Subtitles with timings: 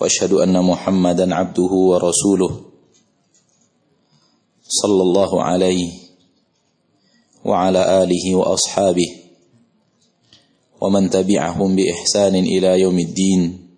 [0.00, 2.60] وأشهد أن محمدا عبده ورسوله
[4.68, 5.92] صلى الله عليه
[7.44, 9.10] وعلى آله وأصحابه
[10.80, 13.68] ومن تبعهم بإحسان إلى يوم الدين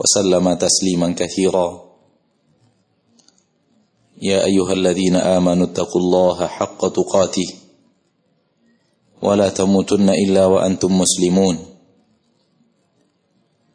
[0.00, 1.92] وسلم تسليما كثيرا.
[4.22, 7.48] يا أيها الذين آمنوا اتقوا الله حق تقاته
[9.22, 11.71] ولا تموتن إلا وأنتم مسلمون.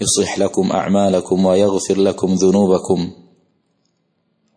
[0.00, 3.12] يصلح لكم أعمالكم ويغفر لكم ذنوبكم.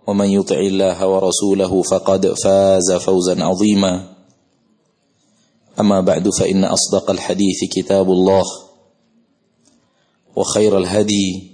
[0.07, 4.13] ومن يطع الله ورسوله فقد فاز فوزا عظيما.
[5.79, 8.43] أما بعد فإن أصدق الحديث كتاب الله
[10.35, 11.51] وخير الهدي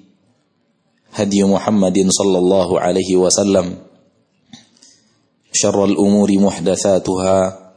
[1.14, 3.78] هدي محمد صلى الله عليه وسلم.
[5.54, 7.72] شر الأمور محدثاتها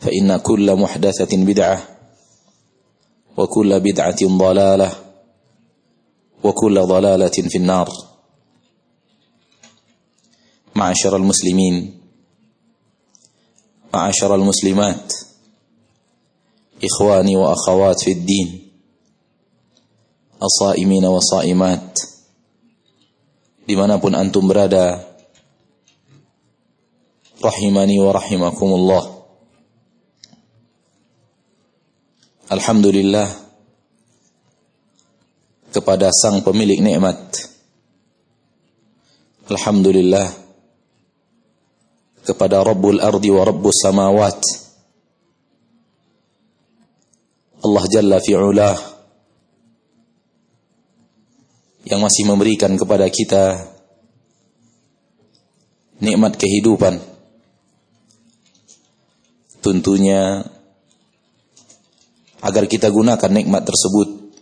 [0.00, 1.89] فإن كل محدثة بدعة
[3.36, 4.90] وكل بدعة ضلالة
[6.44, 7.88] وكل ضلالة في النار.
[10.74, 12.00] معاشر المسلمين
[13.94, 15.12] معاشر المسلمات
[16.84, 18.48] إخواني وأخوات في الدين
[20.42, 21.98] الصائمين والصائمات
[23.70, 24.98] dimanapun antum berada
[27.38, 29.19] rahimani wa rahimakumullah
[32.50, 33.30] Alhamdulillah
[35.70, 37.18] kepada sang pemilik nikmat.
[39.46, 40.26] Alhamdulillah
[42.26, 44.38] kepada Rabbul Ardi wa Rabbus Samawat.
[47.62, 48.76] Allah Jalla fi'ulah
[51.86, 53.62] yang masih memberikan kepada kita
[56.02, 56.98] nikmat kehidupan.
[59.62, 60.42] Tentunya
[62.40, 64.32] agar kita gunakan nikmat tersebut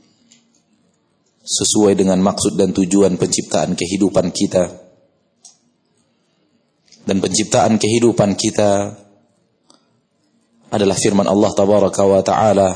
[1.49, 4.69] sesuai dengan maksud dan tujuan penciptaan kehidupan kita.
[7.09, 8.93] Dan penciptaan kehidupan kita
[10.69, 12.71] adalah firman Allah tabaraka wa taala.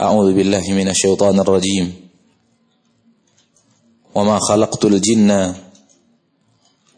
[0.00, 1.86] A'udzu billahi minasyaitonir rajim.
[4.16, 5.52] Wa ma khalaqtul jinna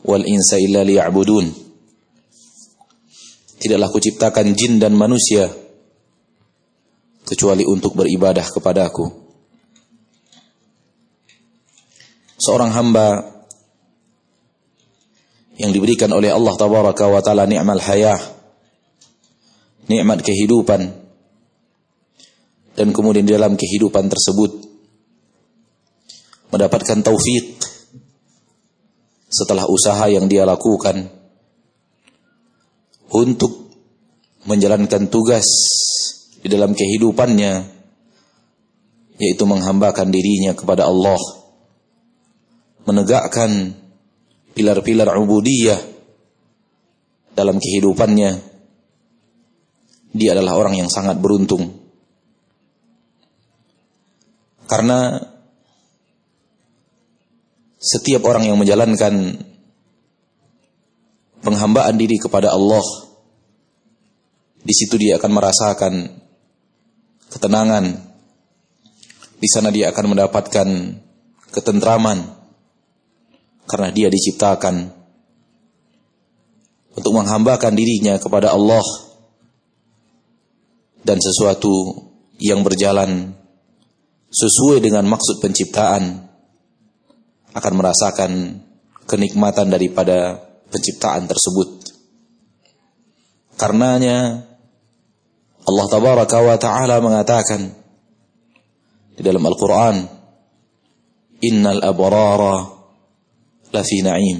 [0.07, 1.66] wal insa illa liya'budun
[3.57, 5.49] Tidaklah kuciptakan jin dan manusia
[7.27, 9.07] kecuali untuk beribadah kepadaku.
[12.37, 13.37] Seorang hamba
[15.57, 18.21] yang diberikan oleh Allah tabaraka wa taala nikmat hayah,
[19.89, 21.07] nikmat kehidupan
[22.77, 24.53] dan kemudian di dalam kehidupan tersebut
[26.53, 27.57] mendapatkan taufik
[29.33, 31.16] setelah usaha yang dia lakukan
[33.13, 33.71] untuk
[34.47, 35.47] menjalankan tugas
[36.43, 37.53] di dalam kehidupannya
[39.17, 41.19] yaitu menghambakan dirinya kepada Allah
[42.87, 43.75] menegakkan
[44.55, 45.81] pilar-pilar ubudiyah
[47.35, 48.57] dalam kehidupannya
[50.17, 51.77] dia adalah orang yang sangat beruntung.
[54.67, 55.21] Karena
[57.77, 59.45] setiap orang yang menjalankan
[61.45, 62.83] penghambaan diri kepada Allah
[64.67, 65.95] di situ dia akan merasakan
[67.31, 67.85] ketenangan
[69.39, 70.69] di sana dia akan mendapatkan
[71.55, 72.19] ketentraman
[73.71, 74.91] karena dia diciptakan
[76.99, 78.83] untuk menghambakan dirinya kepada Allah
[81.07, 82.03] dan sesuatu
[82.43, 83.37] yang berjalan
[84.33, 86.27] sesuai dengan maksud penciptaan
[87.55, 88.33] akan merasakan
[89.07, 91.69] kenikmatan daripada penciptaan tersebut.
[93.57, 94.45] Karenanya
[95.67, 97.75] Allah tabaraka wa taala mengatakan
[99.17, 99.97] di dalam Al-Qur'an
[101.43, 102.71] innal abrara
[103.75, 104.39] lafi na'im.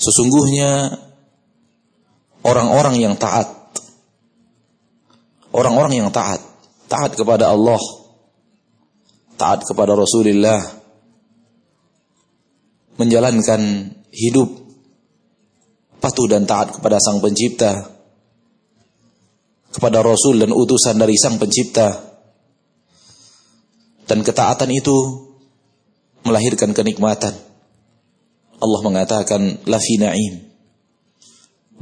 [0.00, 0.88] Sesungguhnya
[2.42, 3.46] orang-orang yang taat
[5.52, 6.40] orang-orang yang taat
[6.90, 7.78] taat kepada Allah
[9.38, 10.60] taat kepada Rasulullah
[12.98, 14.48] menjalankan hidup
[15.98, 17.93] patuh dan taat kepada Sang Pencipta
[19.74, 22.14] kepada Rasul dan utusan dari Sang Pencipta.
[24.06, 24.94] Dan ketaatan itu
[26.22, 27.34] melahirkan kenikmatan.
[28.62, 30.34] Allah mengatakan lafi na'im.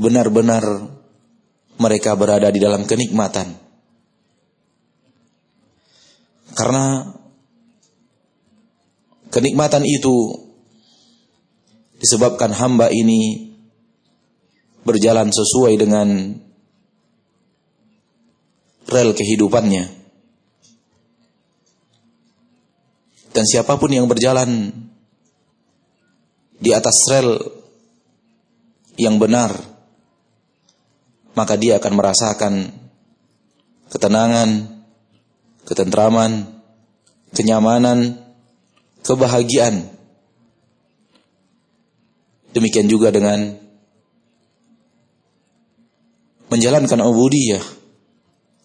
[0.00, 0.64] Benar-benar
[1.76, 3.60] mereka berada di dalam kenikmatan.
[6.56, 7.12] Karena
[9.28, 10.48] kenikmatan itu
[12.00, 13.52] disebabkan hamba ini
[14.82, 16.34] berjalan sesuai dengan
[18.92, 19.84] rel kehidupannya.
[23.32, 24.68] Dan siapa pun yang berjalan
[26.60, 27.40] di atas rel
[29.00, 29.56] yang benar,
[31.32, 32.54] maka dia akan merasakan
[33.88, 34.84] ketenangan,
[35.64, 36.60] ketentraman,
[37.32, 38.20] kenyamanan,
[39.00, 39.88] kebahagiaan.
[42.52, 43.56] Demikian juga dengan
[46.52, 47.81] menjalankan ubudiyah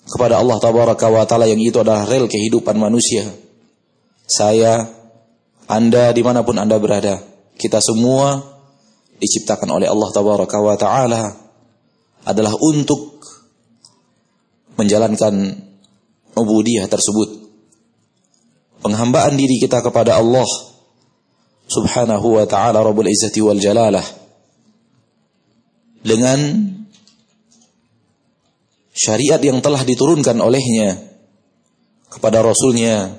[0.08, 3.28] kepada Allah tabaraka wa taala yang itu adalah rel kehidupan manusia.
[4.28, 4.88] Saya,
[5.68, 7.20] Anda di mana pun Anda berada,
[7.60, 8.40] kita semua
[9.20, 11.24] diciptakan oleh Allah tabaraka wa taala
[12.28, 13.20] adalah untuk
[14.78, 15.34] menjalankan
[16.38, 17.50] ubudiyah tersebut.
[18.78, 20.46] Penghambaan diri kita kepada Allah
[21.68, 24.06] subhanahu wa ta'ala Rabbul Izzati wal Jalalah.
[26.06, 26.40] Dengan
[28.98, 30.98] syariat yang telah diturunkan olehnya
[32.10, 33.14] kepada Rasulnya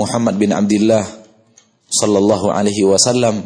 [0.00, 1.04] Muhammad bin Abdullah
[1.92, 3.44] sallallahu alaihi wasallam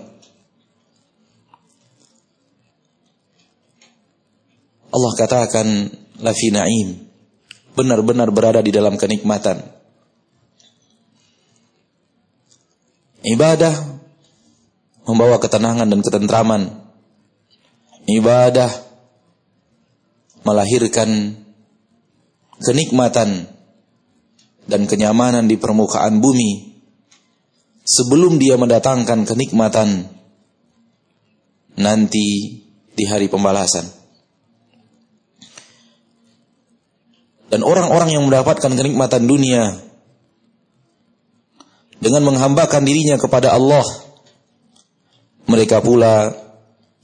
[4.92, 5.66] Allah katakan
[6.22, 7.10] la fi na'im
[7.72, 9.64] benar-benar berada di dalam kenikmatan.
[13.22, 13.74] Ibadah
[15.08, 16.62] membawa ketenangan dan ketentraman.
[18.04, 18.68] Ibadah
[20.42, 21.38] melahirkan
[22.62, 23.50] kenikmatan
[24.66, 26.78] dan kenyamanan di permukaan bumi
[27.82, 30.06] sebelum dia mendatangkan kenikmatan
[31.78, 32.60] nanti
[32.92, 34.02] di hari pembalasan.
[37.52, 39.76] dan orang-orang yang mendapatkan kenikmatan dunia
[42.00, 43.84] dengan menghambakan dirinya kepada Allah
[45.44, 46.32] mereka pula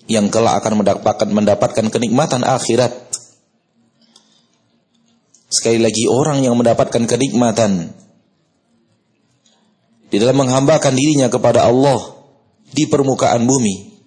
[0.09, 3.08] yang kelak akan mendapatkan mendapatkan kenikmatan akhirat
[5.49, 7.93] sekali lagi orang yang mendapatkan kenikmatan
[10.09, 11.99] di dalam menghambakan dirinya kepada Allah
[12.73, 13.99] di permukaan bumi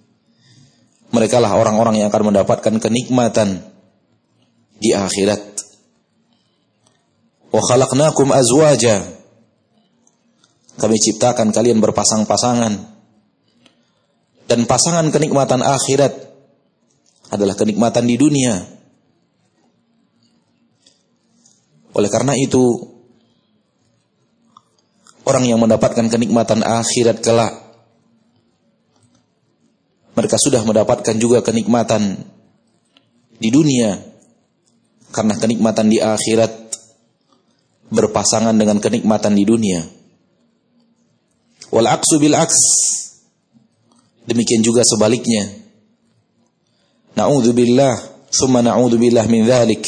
[1.12, 3.66] mereka lah orang-orang yang akan mendapatkan kenikmatan
[4.82, 5.52] di akhirat
[7.52, 9.04] Wa khalaqnakum azwaja.
[10.80, 12.74] Kami ciptakan kalian berpasang-pasangan.
[14.48, 16.16] Dan pasangan kenikmatan akhirat
[17.32, 18.81] adalah kenikmatan di dunia.
[21.92, 22.64] Oleh karena itu,
[25.28, 27.54] orang yang mendapatkan kenikmatan akhirat kelak,
[30.16, 32.20] mereka sudah mendapatkan juga kenikmatan
[33.40, 34.00] di dunia.
[35.12, 36.52] Karena kenikmatan di akhirat
[37.92, 39.84] berpasangan dengan kenikmatan di dunia.
[41.72, 42.60] Wal aksu bil aks.
[44.24, 45.52] Demikian juga sebaliknya.
[47.20, 49.84] Na'udzubillah, summa na'udzubillah min dzalik.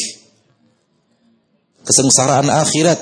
[1.84, 3.00] Kesengsaraan akhirat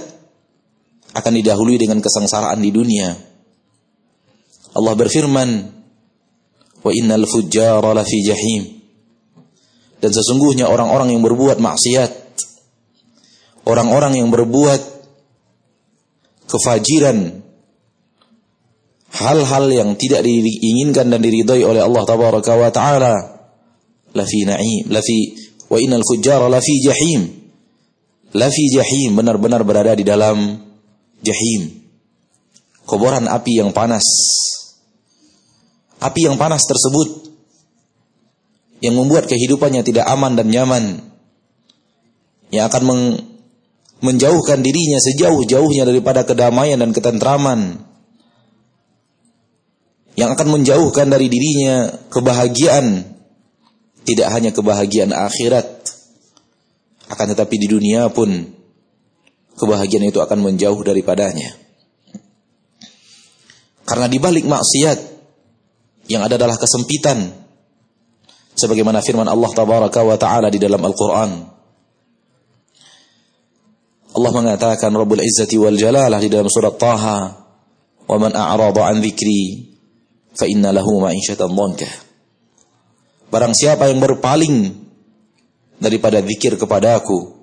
[1.13, 3.13] akan didahului dengan kesengsaraan di dunia.
[4.73, 5.49] Allah berfirman,
[6.81, 8.63] "Wa innal fujjara lafi jahim."
[10.01, 12.11] Dan sesungguhnya orang-orang yang berbuat maksiat,
[13.69, 14.81] orang-orang yang berbuat
[16.49, 17.41] kefajiran
[19.11, 23.13] hal-hal yang tidak diinginkan dan diridhai oleh Allah tabaraka wa taala
[24.11, 25.35] la fi na'im la fi
[25.67, 27.40] wa innal fujjara la fi jahim
[28.31, 30.59] la fi jahim benar-benar berada di dalam
[31.23, 31.61] jahim.
[32.87, 34.03] Kobaran api yang panas.
[36.01, 37.29] Api yang panas tersebut
[38.81, 40.85] yang membuat kehidupannya tidak aman dan nyaman.
[42.49, 43.03] Yang akan meng
[44.01, 47.85] menjauhkan dirinya sejauh-jauhnya daripada kedamaian dan ketentraman.
[50.17, 53.07] Yang akan menjauhkan dari dirinya kebahagiaan.
[54.01, 55.90] Tidak hanya kebahagiaan akhirat
[57.11, 58.31] akan tetapi di dunia pun
[59.59, 61.53] kebahagiaan itu akan menjauh daripadanya.
[63.83, 64.99] Karena di balik maksiat
[66.07, 67.43] yang ada adalah kesempitan.
[68.55, 71.31] Sebagaimana firman Allah tabaraka wa taala di dalam Al-Qur'an.
[74.11, 77.19] Allah mengatakan Rabbul Izzati wal Jalalah di dalam surat Taha,
[78.07, 79.71] "Wa man a'rada an dzikri
[80.35, 81.87] fa inna lahu ma'isyatan dhanka."
[83.31, 84.55] Barang siapa yang berpaling
[85.81, 87.41] daripada zikir kepadaku,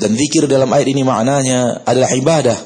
[0.00, 2.58] dan zikir dalam ayat ini maknanya adalah ibadah.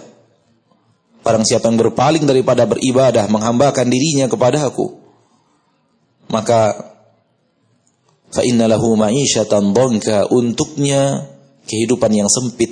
[1.26, 5.02] Barang siapa yang berpaling daripada beribadah, menghambakan dirinya kepada aku,
[6.30, 6.94] maka
[8.30, 11.26] fa inna lahu ma'isyatan dhanka untuknya
[11.66, 12.70] kehidupan yang sempit.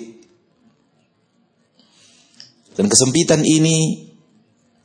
[2.78, 4.08] Dan kesempitan ini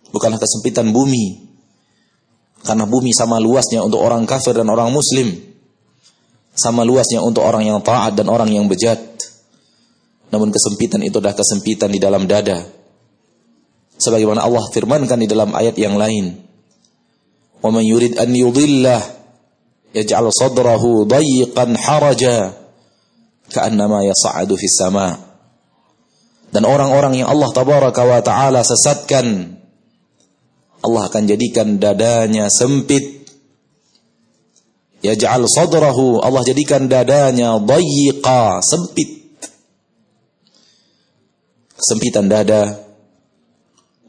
[0.09, 1.45] bukanlah kesempitan bumi.
[2.65, 5.56] Karena bumi sama luasnya untuk orang kafir dan orang muslim
[6.57, 8.97] sama luasnya untuk orang yang taat dan orang yang bejat.
[10.33, 12.65] Namun kesempitan itu adalah kesempitan di dalam dada.
[13.97, 16.33] Sebagaimana Allah firmankan di dalam ayat yang lain.
[17.61, 19.01] "Wa man yurid an yudillah,
[19.93, 22.57] yaj'al sadrahu dayyqan haraja
[23.53, 25.15] ka'annama yas'adu fis sama'."
[26.51, 29.57] Dan orang-orang yang Allah tabaraka wa taala sesatkan
[30.85, 33.16] Allah akan jadikan dadanya sempit
[35.05, 39.37] Yaj'al sadrahu Allah jadikan dadanya dayyiqa, sempit.
[41.77, 42.81] Kesempitan dada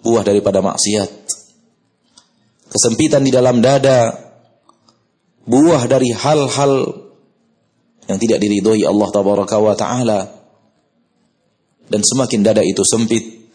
[0.00, 1.10] buah daripada maksiat.
[2.72, 4.16] Kesempitan di dalam dada
[5.48, 6.72] buah dari hal-hal
[8.08, 10.20] yang tidak diridhoi Allah tabaraka wa taala
[11.88, 13.52] dan semakin dada itu sempit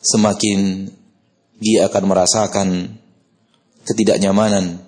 [0.00, 0.88] semakin
[1.60, 2.68] dia akan merasakan
[3.84, 4.80] ketidaknyamanan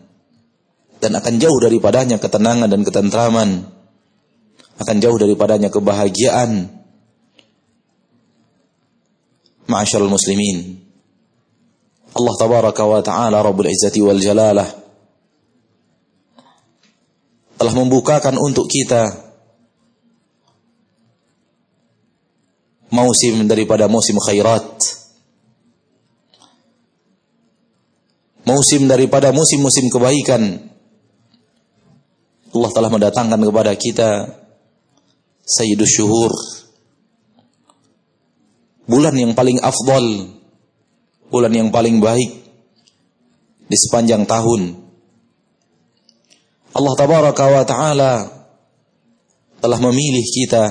[1.02, 3.50] dan akan jauh daripadanya ketenangan dan ketentraman
[4.76, 6.68] akan jauh daripadanya kebahagiaan
[9.68, 10.80] ma'asyiral muslimin
[12.16, 14.68] Allah tabaraka wa taala rabbul izzati wal jalalah
[17.56, 19.26] telah membukakan untuk kita
[22.92, 24.64] musim daripada musim khairat.
[28.46, 30.70] Musim daripada musim-musim kebaikan.
[32.54, 34.10] Allah telah mendatangkan kepada kita
[35.46, 36.32] Sayyidus Syuhur.
[38.86, 40.36] Bulan yang paling afdal.
[41.26, 42.46] Bulan yang paling baik
[43.66, 44.78] di sepanjang tahun
[46.76, 48.14] Allah tabaraka wa taala
[49.58, 50.64] telah memilih kita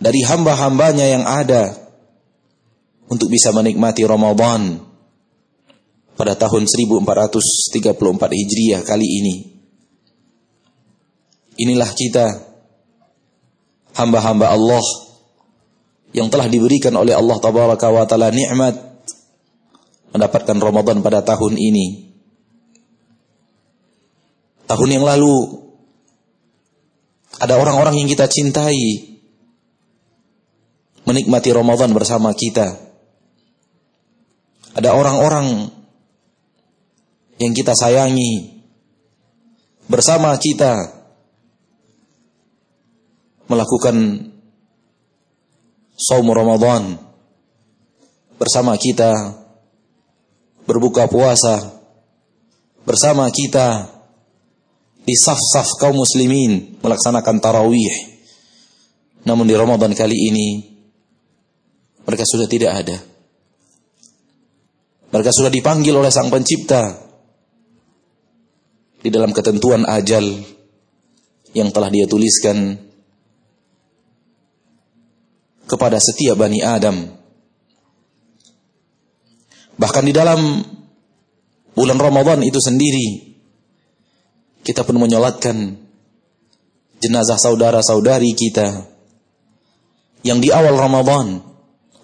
[0.00, 1.76] dari hamba-hambanya yang ada
[3.06, 4.80] untuk bisa menikmati Ramadan
[6.20, 9.36] pada tahun 1434 Hijriah kali ini.
[11.56, 12.28] Inilah kita
[13.96, 14.84] hamba-hamba Allah
[16.12, 18.76] yang telah diberikan oleh Allah tabaraka wa taala nikmat
[20.12, 22.12] mendapatkan Ramadan pada tahun ini
[24.68, 25.64] tahun yang lalu
[27.40, 29.08] ada orang-orang yang kita cintai
[31.08, 32.76] menikmati Ramadan bersama kita.
[34.76, 35.79] Ada orang-orang
[37.40, 38.60] yang kita sayangi
[39.88, 40.92] bersama kita
[43.48, 44.28] melakukan
[45.96, 47.00] saum Ramadan
[48.36, 49.40] bersama kita
[50.68, 51.80] berbuka puasa
[52.84, 53.88] bersama kita
[55.00, 58.20] di saf-saf kaum muslimin melaksanakan tarawih.
[59.24, 60.48] Namun di Ramadan kali ini
[62.04, 62.96] mereka sudah tidak ada.
[65.10, 67.09] Mereka sudah dipanggil oleh Sang Pencipta
[69.00, 70.24] di dalam ketentuan ajal
[71.56, 72.78] yang telah dia tuliskan
[75.66, 77.08] kepada setiap Bani Adam.
[79.80, 80.40] Bahkan di dalam
[81.72, 83.32] bulan Ramadan itu sendiri
[84.60, 85.56] kita pun menyolatkan
[87.00, 88.84] jenazah saudara-saudari kita
[90.20, 91.40] yang di awal Ramadan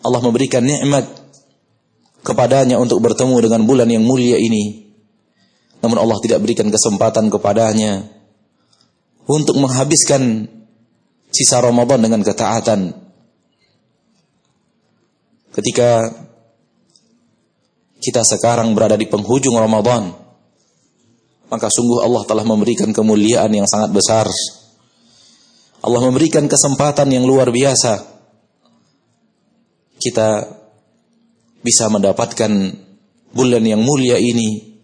[0.01, 1.05] Allah memberikan nikmat
[2.23, 4.86] kepadanya untuk bertemu dengan bulan yang mulia ini.
[5.85, 8.07] Namun Allah tidak berikan kesempatan kepadanya
[9.27, 10.47] untuk menghabiskan
[11.35, 12.95] sisa Ramadan dengan ketaatan.
[15.53, 16.13] Ketika
[18.01, 20.13] kita sekarang berada di penghujung Ramadan,
[21.49, 24.27] maka sungguh Allah telah memberikan kemuliaan yang sangat besar.
[25.83, 28.03] Allah memberikan kesempatan yang luar biasa.
[29.97, 30.45] Kita
[31.65, 32.53] bisa mendapatkan
[33.33, 34.76] bulan yang mulia ini,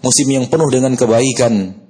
[0.00, 1.80] musim yang penuh dengan kebaikan,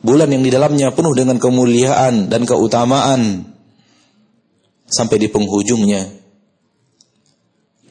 [0.00, 3.52] Bulan yang di dalamnya penuh dengan kemuliaan dan keutamaan
[4.88, 6.08] sampai di penghujungnya.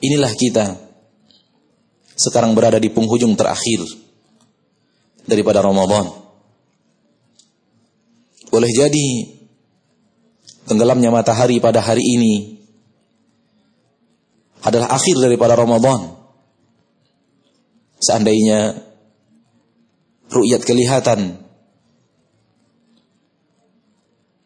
[0.02, 0.74] Inilah kita
[2.18, 3.86] sekarang berada di penghujung terakhir
[5.30, 6.10] daripada Ramadan.
[8.50, 9.30] Boleh jadi
[10.66, 12.58] tenggelamnya matahari pada hari ini
[14.66, 16.10] adalah akhir daripada Ramadan.
[18.02, 18.89] Seandainya
[20.30, 21.42] ru'yat kelihatan.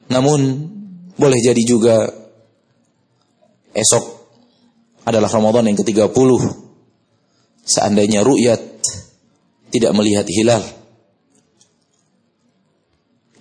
[0.08, 0.40] Namun
[1.16, 2.10] boleh jadi juga
[3.74, 4.04] esok
[5.04, 6.30] adalah Ramadan yang ke-30.
[7.64, 8.62] Seandainya ru'yat
[9.72, 10.64] tidak melihat hilal.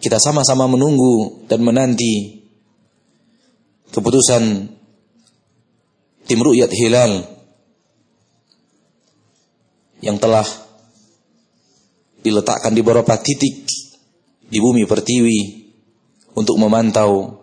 [0.03, 2.43] Kita sama-sama menunggu dan menanti
[3.95, 4.43] keputusan
[6.27, 7.23] tim ru'yat hilal
[10.03, 10.43] yang telah
[12.23, 13.67] diletakkan di beberapa titik
[14.47, 15.39] di bumi pertiwi
[16.39, 17.43] untuk memantau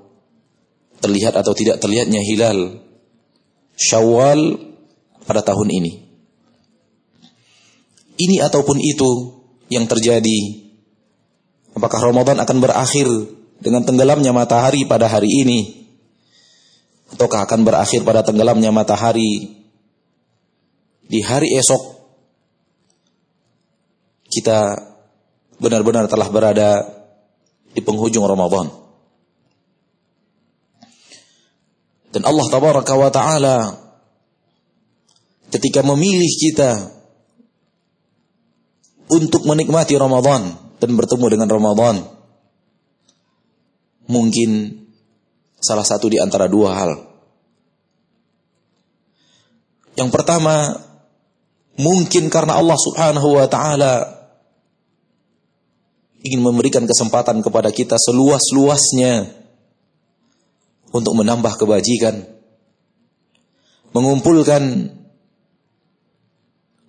[0.99, 2.79] terlihat atau tidak terlihatnya hilal
[3.79, 4.59] Syawal
[5.23, 5.93] pada tahun ini.
[8.19, 9.39] Ini ataupun itu
[9.71, 10.67] yang terjadi.
[11.79, 13.07] Apakah Ramadan akan berakhir
[13.63, 15.59] dengan tenggelamnya matahari pada hari ini?
[17.15, 19.63] Ataukah akan berakhir pada tenggelamnya matahari
[21.07, 21.98] di hari esok
[24.29, 24.77] kita
[25.59, 26.85] benar-benar telah berada
[27.73, 28.69] di penghujung Ramadan.
[32.09, 33.57] Dan Allah tabaraka wa taala
[35.53, 36.71] ketika memilih kita
[39.09, 41.95] untuk menikmati Ramadan dan bertemu dengan Ramadan
[44.09, 44.73] mungkin
[45.61, 46.91] salah satu di antara dua hal.
[49.93, 50.79] Yang pertama,
[51.77, 54.18] mungkin karena Allah Subhanahu wa taala
[56.19, 59.31] ingin memberikan kesempatan kepada kita seluas-luasnya
[60.91, 62.25] untuk menambah kebajikan,
[63.95, 64.93] mengumpulkan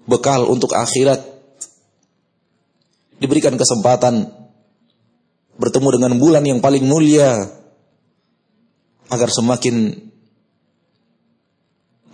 [0.09, 1.22] bekal untuk akhirat,
[3.22, 4.33] diberikan kesempatan
[5.61, 7.37] bertemu dengan bulan yang paling mulia
[9.12, 9.92] agar semakin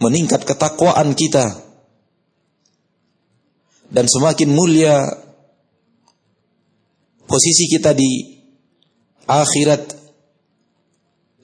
[0.02, 1.62] meningkat ketakwaan kita
[3.88, 5.25] dan semakin mulia
[7.26, 8.38] posisi kita di
[9.26, 9.82] akhirat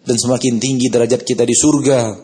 [0.03, 2.15] dan semakin tinggi derajat kita di surga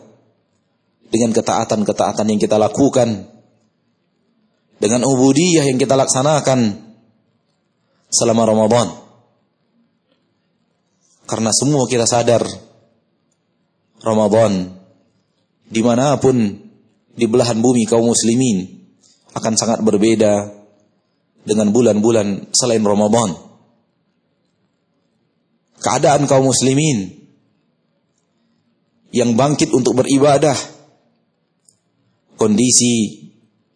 [1.11, 3.27] dengan ketaatan-ketaatan yang kita lakukan
[4.79, 6.79] dengan ubudiyah yang kita laksanakan
[8.07, 8.87] selama Ramadan.
[11.29, 12.41] Karena semua kita sadar
[14.01, 14.75] Ramadan
[15.69, 16.35] di mana pun
[17.13, 18.65] di belahan bumi kaum muslimin
[19.37, 20.49] akan sangat berbeda
[21.45, 23.48] dengan bulan-bulan selain Ramadan
[25.79, 27.19] keadaan kaum muslimin
[29.15, 30.55] yang bangkit untuk beribadah.
[32.39, 33.27] Kondisi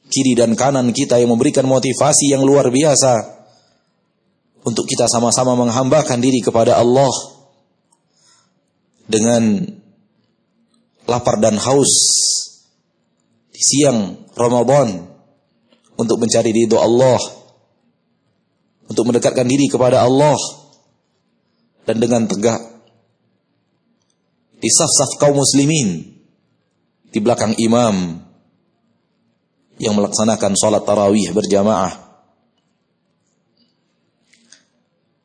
[0.08, 3.44] kiri dan kanan kita yang memberikan motivasi yang luar biasa
[4.64, 7.12] untuk kita sama-sama menghambakan diri kepada Allah
[9.04, 9.68] dengan
[11.12, 11.92] lapar dan haus
[13.52, 15.12] di siang Ramadan
[16.00, 17.20] untuk mencari ridho Allah
[18.88, 20.40] untuk mendekatkan diri kepada Allah
[21.84, 22.62] dan dengan tegak
[24.64, 26.08] di saf-saf kaum muslimin
[27.12, 28.24] di belakang imam
[29.78, 32.00] yang melaksanakan sholat tarawih berjamaah.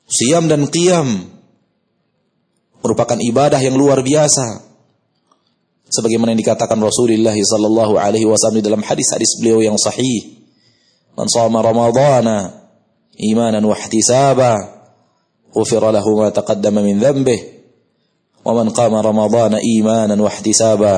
[0.09, 1.31] Siam dan qiyam
[2.83, 4.67] merupakan ibadah yang luar biasa.
[5.89, 10.45] Sebagaimana yang dikatakan Rasulullah sallallahu alaihi wasallam dalam hadis-hadis beliau yang sahih.
[11.17, 12.69] Man shoma Ramadhana
[13.17, 14.78] imanan wa ihtisaba
[15.54, 17.40] غفر له ما تقدم من ذنبه
[18.46, 20.96] ومن قام رمضان إيمانا واحتسابا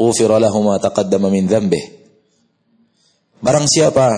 [0.00, 1.82] غفر له ما تقدم من ذنبه
[3.44, 4.08] Barang siapa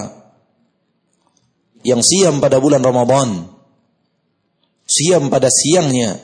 [1.82, 3.50] yang siam pada bulan Ramadan,
[4.86, 6.14] siam pada siangnya,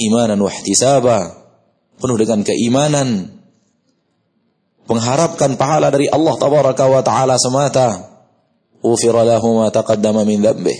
[0.00, 1.44] imanan wahtisaba,
[2.00, 3.36] penuh dengan keimanan,
[4.88, 8.13] mengharapkan pahala dari Allah tabaraka wa taala semata,
[8.85, 10.77] ufira lahu ma taqaddama min dzambih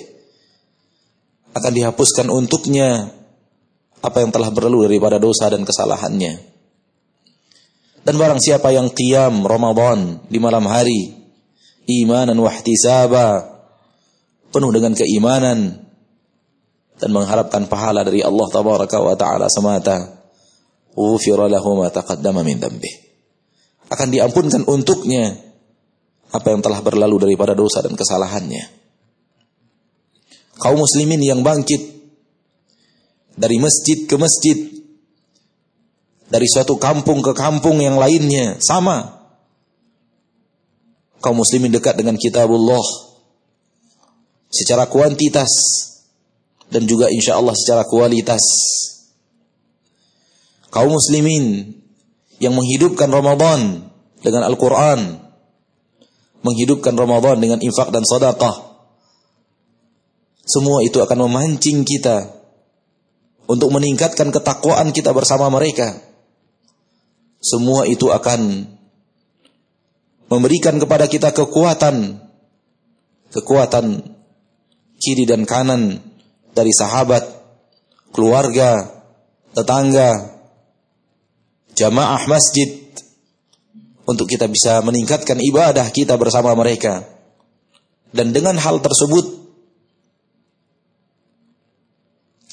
[1.55, 3.09] akan dihapuskan untuknya
[4.03, 6.53] apa yang telah berlalu daripada dosa dan kesalahannya.
[8.05, 11.15] Dan barang siapa yang qiyam Ramadan di malam hari
[11.89, 13.55] imanan wa ihtisaba
[14.53, 15.89] penuh dengan keimanan
[17.01, 20.21] dan mengharapkan pahala dari Allah tabaraka wa taala semata
[20.93, 22.93] ufira lahu ma taqaddama min dzambih
[23.89, 25.33] akan diampunkan untuknya
[26.31, 28.87] apa yang telah berlalu daripada dosa dan kesalahannya.
[30.55, 31.95] kaum muslimin yang bangkit
[33.35, 34.57] dari masjid ke masjid,
[36.31, 39.27] dari suatu kampung ke kampung yang lainnya, sama.
[41.19, 42.85] Kaum muslimin dekat dengan kitabullah
[44.47, 45.51] secara kuantitas
[46.71, 48.41] dan juga insya Allah secara kualitas.
[50.71, 51.75] Kaum muslimin
[52.39, 55.24] yang menghidupkan Ramadan dengan Al-Quran,
[56.45, 58.77] menghidupkan Ramadan dengan infak dan sedekah.
[60.45, 62.29] Semua itu akan memancing kita
[63.49, 65.97] untuk meningkatkan ketakwaan kita bersama mereka.
[67.41, 68.69] Semua itu akan
[70.29, 72.21] memberikan kepada kita kekuatan,
[73.33, 74.05] kekuatan
[75.01, 76.01] kiri dan kanan
[76.53, 77.25] dari sahabat,
[78.13, 79.01] keluarga,
[79.53, 80.37] tetangga,
[81.77, 82.85] jamaah masjid
[84.05, 87.05] untuk kita bisa meningkatkan ibadah kita bersama mereka.
[88.13, 89.25] Dan dengan hal tersebut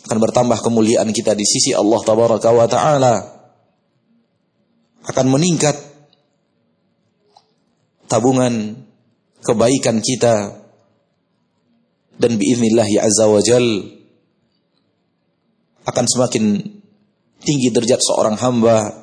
[0.08, 3.14] akan bertambah kemuliaan kita di sisi Allah tabaraka wa taala.
[5.06, 5.76] Akan meningkat
[8.08, 8.76] tabungan
[9.42, 10.62] kebaikan kita
[12.20, 13.66] dan biiznillah azza wa jal
[15.82, 16.44] akan semakin
[17.42, 19.01] tinggi derajat seorang hamba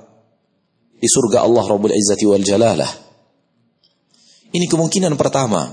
[1.00, 2.92] di surga Allah Rabbul Izzati wal Jalalah.
[4.52, 5.72] Ini kemungkinan pertama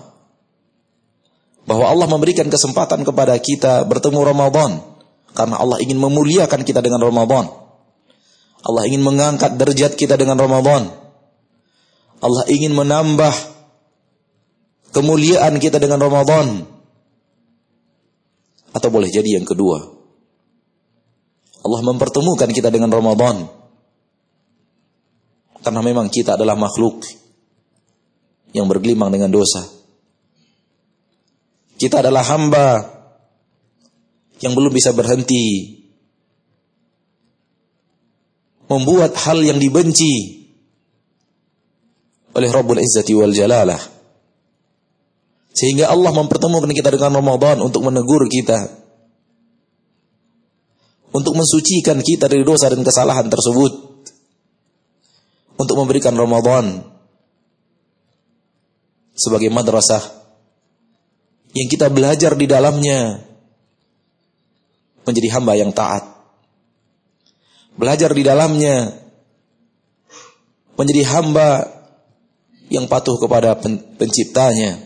[1.66, 4.78] bahwa Allah memberikan kesempatan kepada kita bertemu Ramadan
[5.34, 7.50] karena Allah ingin memuliakan kita dengan Ramadan.
[8.66, 10.90] Allah ingin mengangkat derajat kita dengan Ramadan.
[12.22, 13.34] Allah ingin menambah
[14.94, 16.66] kemuliaan kita dengan Ramadan.
[18.74, 19.96] Atau boleh jadi yang kedua.
[21.66, 23.55] Allah mempertemukan kita dengan Ramadan
[25.66, 27.02] karena memang kita adalah makhluk
[28.54, 29.66] yang bergelimang dengan dosa.
[31.74, 32.86] Kita adalah hamba
[34.38, 35.74] yang belum bisa berhenti
[38.70, 40.46] membuat hal yang dibenci
[42.38, 43.82] oleh Rabbul Izzati wal Jalalah.
[45.50, 48.86] Sehingga Allah mempertemukan kita dengan Ramadan untuk menegur kita.
[51.10, 53.85] Untuk mensucikan kita dari dosa dan kesalahan tersebut
[55.56, 56.84] untuk memberikan Ramadan
[59.16, 60.04] sebagai madrasah
[61.56, 63.24] yang kita belajar di dalamnya
[65.08, 66.04] menjadi hamba yang taat.
[67.76, 68.92] Belajar di dalamnya
[70.76, 71.64] menjadi hamba
[72.68, 73.56] yang patuh kepada
[73.96, 74.84] penciptanya.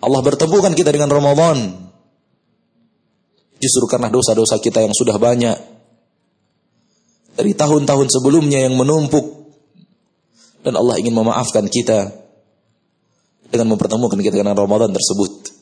[0.00, 1.90] Allah bertemukan kita dengan Ramadan
[3.60, 5.79] justru karena dosa-dosa kita yang sudah banyak
[7.40, 9.48] dari tahun-tahun sebelumnya yang menumpuk
[10.60, 12.12] dan Allah ingin memaafkan kita
[13.48, 15.56] dengan mempertemukan kita dengan Ramadan tersebut.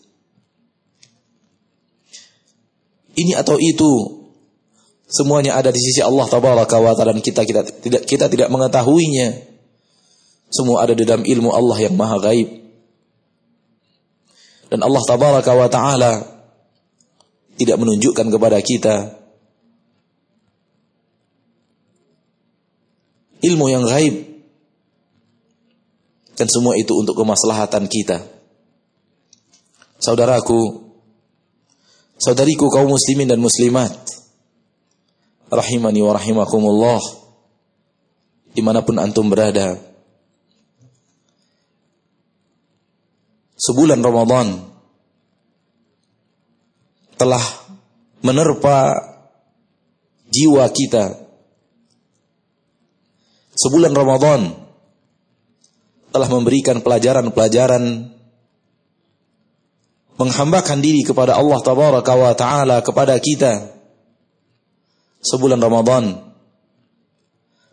[3.14, 3.90] Ini atau itu
[5.06, 9.38] semuanya ada di sisi Allah tabaraka wa taala dan kita kita tidak kita tidak mengetahuinya.
[10.50, 12.48] Semua ada di dalam ilmu Allah yang maha gaib.
[14.66, 16.12] Dan Allah tabaraka wa taala
[17.54, 19.17] tidak menunjukkan kepada kita
[23.42, 24.26] ilmu yang gaib.
[26.38, 28.22] Dan semua itu untuk kemaslahatan kita.
[29.98, 30.86] Saudaraku,
[32.14, 33.90] saudariku kaum muslimin dan muslimat,
[35.50, 37.02] rahimani wa rahimakumullah,
[38.54, 39.74] di mana pun antum berada,
[43.58, 44.70] sebulan Ramadan
[47.18, 47.42] telah
[48.22, 48.94] menerpa
[50.30, 51.27] jiwa kita
[53.58, 54.54] sebulan Ramadan
[56.14, 58.14] telah memberikan pelajaran-pelajaran
[60.18, 63.74] menghambakan diri kepada Allah tabaraka wa taala kepada kita.
[65.18, 66.14] Sebulan Ramadan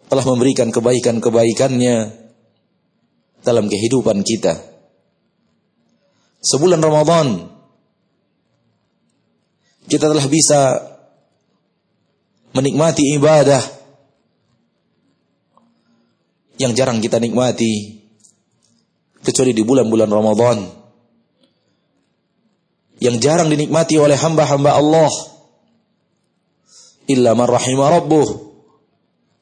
[0.09, 1.97] telah memberikan kebaikan-kebaikannya
[3.45, 4.57] dalam kehidupan kita.
[6.41, 7.53] Sebulan Ramadan
[9.85, 10.61] kita telah bisa
[12.57, 13.74] menikmati ibadah
[16.55, 17.99] yang jarang kita nikmati
[19.25, 20.57] kecuali di bulan-bulan Ramadan.
[23.01, 25.11] Yang jarang dinikmati oleh hamba-hamba Allah.
[27.11, 28.27] Illa man rahimah rabbuh.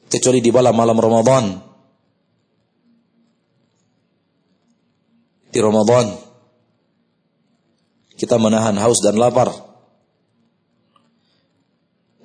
[0.10, 1.46] Kecuali di malam-malam Ramadan.
[5.54, 6.18] Di Ramadan.
[8.18, 9.54] Kita menahan haus dan lapar.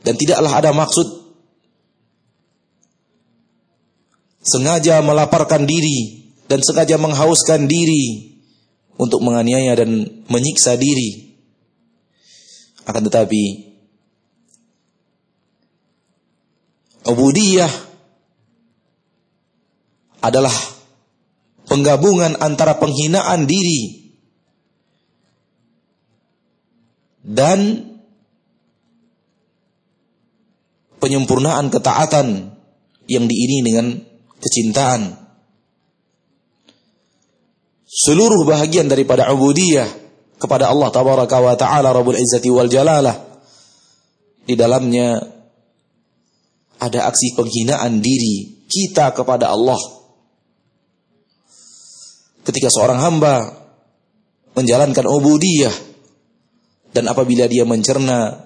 [0.01, 1.28] Dan tidaklah ada maksud
[4.49, 8.35] sengaja melaparkan diri dan sengaja menghauskan diri
[8.97, 11.37] untuk menganiaya dan menyiksa diri.
[12.89, 13.69] Akan tetapi
[17.05, 17.71] ubudiyah
[20.25, 20.53] adalah
[21.69, 24.09] penggabungan antara penghinaan diri
[27.23, 27.87] dan
[30.99, 32.57] penyempurnaan ketaatan
[33.07, 33.87] yang diiringi dengan
[34.43, 35.29] kecintaan.
[37.89, 39.89] Seluruh bahagian daripada ubudiyah
[40.39, 43.17] kepada Allah tabaraka wa taala Rabbul Izzati wal Jalalah
[44.47, 45.19] di dalamnya
[46.79, 49.81] ada aksi penghinaan diri kita kepada Allah.
[52.47, 53.45] Ketika seorang hamba
[54.57, 55.75] menjalankan ubudiyah
[56.95, 58.41] dan apabila dia mencerna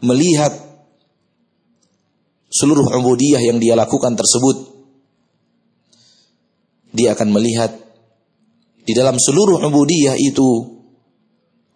[0.00, 0.54] melihat
[2.48, 4.77] seluruh ubudiyah yang dia lakukan tersebut
[6.92, 7.74] dia akan melihat
[8.84, 10.80] di dalam seluruh ubudiyah itu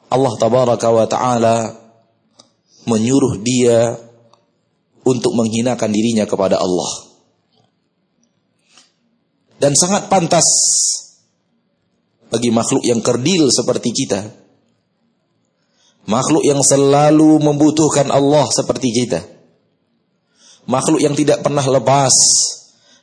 [0.08, 1.56] Allah tabaraka wa taala
[2.88, 3.96] menyuruh dia
[5.02, 6.90] untuk menghinakan dirinya kepada Allah.
[9.62, 10.46] Dan sangat pantas
[12.32, 14.24] bagi makhluk yang kerdil seperti kita
[16.08, 19.20] makhluk yang selalu membutuhkan Allah seperti kita
[20.64, 22.14] makhluk yang tidak pernah lepas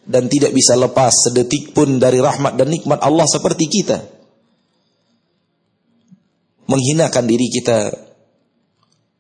[0.10, 4.02] dan tidak bisa lepas sedetik pun dari rahmat dan nikmat Allah seperti kita.
[6.66, 7.94] Menghinakan diri kita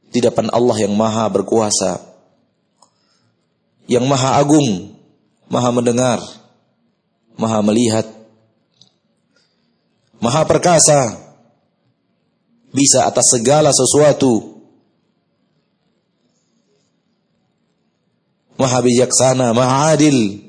[0.10, 2.02] di depan Allah yang maha berkuasa,
[3.86, 4.97] yang maha agung,
[5.45, 6.17] maha mendengar,
[7.38, 8.10] maha melihat,
[10.17, 11.21] maha perkasa,
[12.73, 14.60] bisa atas segala sesuatu
[18.60, 20.48] Maha bijaksana, Maha adil.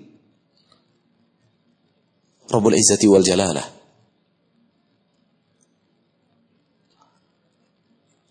[2.51, 3.67] Rabbul Izzati wal Jalalah.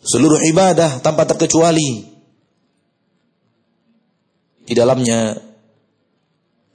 [0.03, 2.03] Seluruh ibadah tanpa terkecuali
[4.63, 5.38] di dalamnya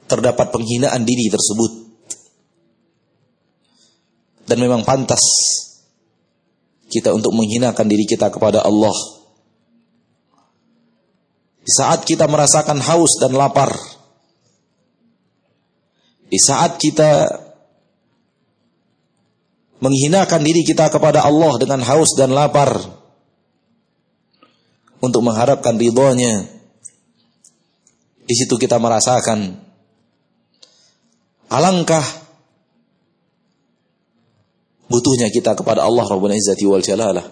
[0.09, 1.73] terdapat penghinaan diri tersebut.
[4.45, 5.25] Dan memang pantas
[6.93, 8.93] kita untuk menghinakan diri kita kepada Allah
[11.65, 13.73] di saat kita merasakan haus dan lapar.
[16.35, 17.31] Di saat kita
[19.79, 22.75] menghinakan diri kita kepada Allah dengan haus dan lapar
[24.99, 26.43] untuk mengharapkan ridhonya.
[28.27, 29.63] Di situ kita merasakan
[31.55, 32.03] alangkah
[34.91, 37.31] butuhnya kita kepada Allah Rabbul Izzati wal Jalalah.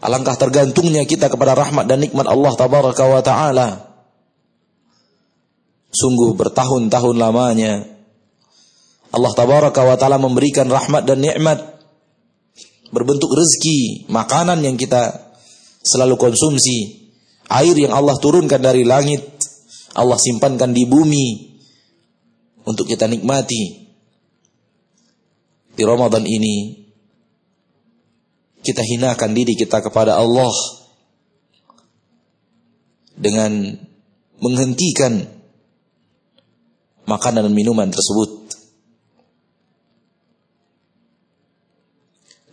[0.00, 3.93] Alangkah tergantungnya kita kepada rahmat dan nikmat Allah tabaraka wa taala.
[5.94, 7.86] Sungguh bertahun-tahun lamanya.
[9.14, 11.62] Allah tabaraka wa taala memberikan rahmat dan nikmat.
[12.90, 15.34] Berbentuk rezeki, makanan yang kita
[15.82, 17.10] selalu konsumsi,
[17.50, 19.22] air yang Allah turunkan dari langit,
[19.94, 21.26] Allah simpankan di bumi
[22.66, 23.86] untuk kita nikmati.
[25.74, 26.86] Di Ramadan ini
[28.62, 30.54] kita hinakan diri kita kepada Allah
[33.14, 33.74] dengan
[34.38, 35.33] menghentikan
[37.04, 38.44] makanan dan minuman tersebut.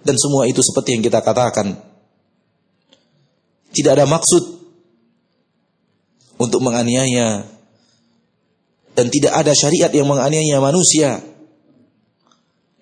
[0.01, 1.77] Dan semua itu seperti yang kita katakan.
[3.71, 4.43] Tidak ada maksud
[6.41, 7.45] untuk menganiaya
[8.97, 11.21] dan tidak ada syariat yang menganiaya manusia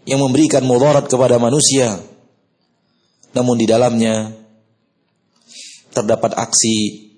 [0.07, 2.01] yang memberikan mudarat kepada manusia
[3.35, 4.33] namun di dalamnya
[5.93, 7.11] terdapat aksi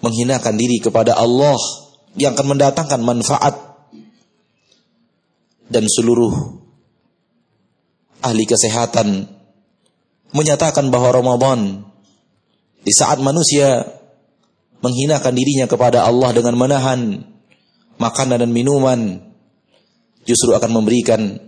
[0.00, 1.58] menghinakan diri kepada Allah
[2.16, 3.54] yang akan mendatangkan manfaat
[5.68, 6.32] dan seluruh
[8.24, 9.28] ahli kesehatan
[10.32, 11.84] menyatakan bahwa Ramadan
[12.82, 13.84] di saat manusia
[14.80, 17.00] menghinakan dirinya kepada Allah dengan menahan
[17.98, 19.20] makanan dan minuman
[20.24, 21.40] justru akan memberikan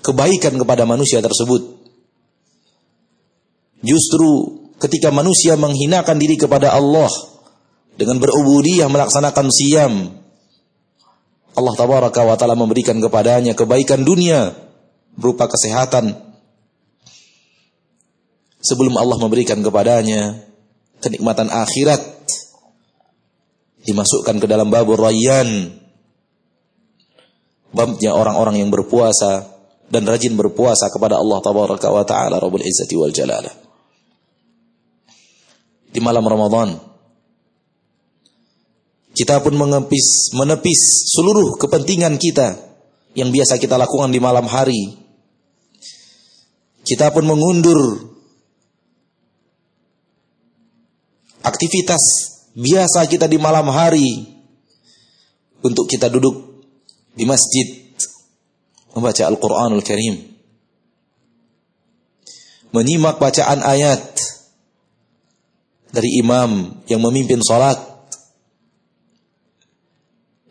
[0.00, 1.78] kebaikan kepada manusia tersebut.
[3.80, 4.28] Justru
[4.80, 7.08] ketika manusia menghinakan diri kepada Allah
[7.96, 10.20] dengan berubudiyah melaksanakan siam,
[11.56, 14.54] Allah tabaraka wa taala memberikan kepadanya kebaikan dunia
[15.18, 16.14] berupa kesehatan.
[18.60, 20.36] Sebelum Allah memberikan kepadanya
[21.00, 22.00] kenikmatan akhirat
[23.88, 25.72] dimasukkan ke dalam babur rayyan
[27.72, 29.48] babnya orang-orang yang berpuasa
[29.88, 33.54] dan rajin berpuasa kepada Allah tabaraka wa taala Rabbul Izzati wal Jalalah.
[35.90, 36.89] Di malam Ramadan
[39.20, 42.56] kita pun mengepis menepis seluruh kepentingan kita
[43.12, 44.96] yang biasa kita lakukan di malam hari.
[46.80, 48.00] Kita pun mengundur
[51.44, 52.00] aktivitas
[52.56, 54.08] biasa kita di malam hari
[55.60, 56.64] untuk kita duduk
[57.12, 57.92] di masjid
[58.96, 60.16] membaca Al-Qur'anul Karim.
[62.72, 64.00] Menyimak bacaan ayat
[65.92, 67.89] dari imam yang memimpin salat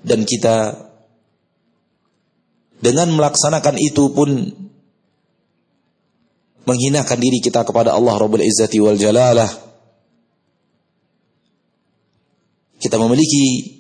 [0.04, 0.90] dan kita
[2.80, 4.30] dengan melaksanakan itu pun
[6.64, 9.50] menghinakan diri kita kepada Allah Rabbul Izzati wal Jalalah.
[12.80, 13.76] Kita memiliki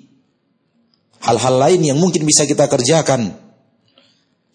[1.23, 3.31] hal-hal lain yang mungkin bisa kita kerjakan.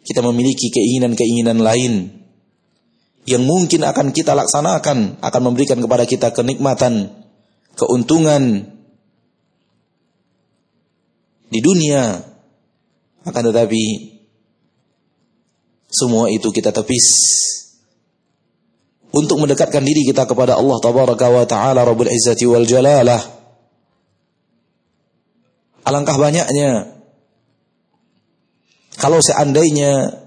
[0.04, 2.12] Kita memiliki keinginan-keinginan lain
[3.24, 7.08] yang mungkin akan kita laksanakan, akan memberikan kepada kita kenikmatan,
[7.72, 8.73] keuntungan
[11.54, 12.18] di dunia.
[13.22, 14.10] Akan tetapi
[15.86, 17.06] semua itu kita tepis
[19.14, 23.22] untuk mendekatkan diri kita kepada Allah tabaraka wa taala Rabbul Izzati wal Jalalah.
[25.86, 26.90] Alangkah banyaknya
[28.98, 30.18] kalau seandainya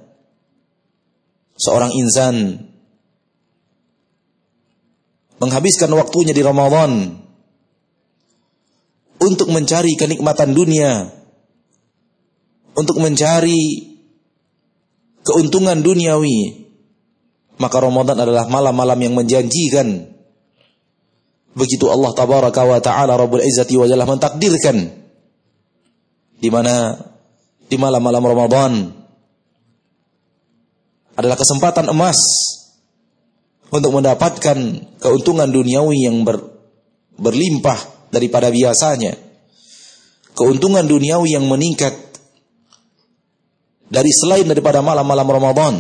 [1.60, 2.64] seorang insan
[5.44, 7.18] menghabiskan waktunya di Ramadan
[9.18, 11.10] untuk mencari kenikmatan dunia,
[12.78, 13.90] untuk mencari
[15.26, 16.70] keuntungan duniawi,
[17.58, 20.14] maka Ramadan adalah malam-malam yang menjanjikan.
[21.58, 24.78] Begitu Allah tabaraka wa taala Rabbul Izzati wa Jalla mentakdirkan
[26.38, 26.94] di mana
[27.66, 28.72] di malam-malam Ramadan
[31.18, 32.18] adalah kesempatan emas
[33.74, 34.58] untuk mendapatkan
[35.02, 36.40] keuntungan duniawi yang ber,
[37.18, 39.18] berlimpah daripada biasanya.
[40.38, 42.07] Keuntungan duniawi yang meningkat
[43.88, 45.76] dari selain daripada malam-malam Ramadan.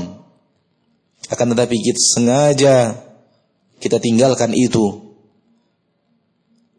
[1.28, 2.76] Akan tetapi kita sengaja
[3.78, 5.08] kita tinggalkan itu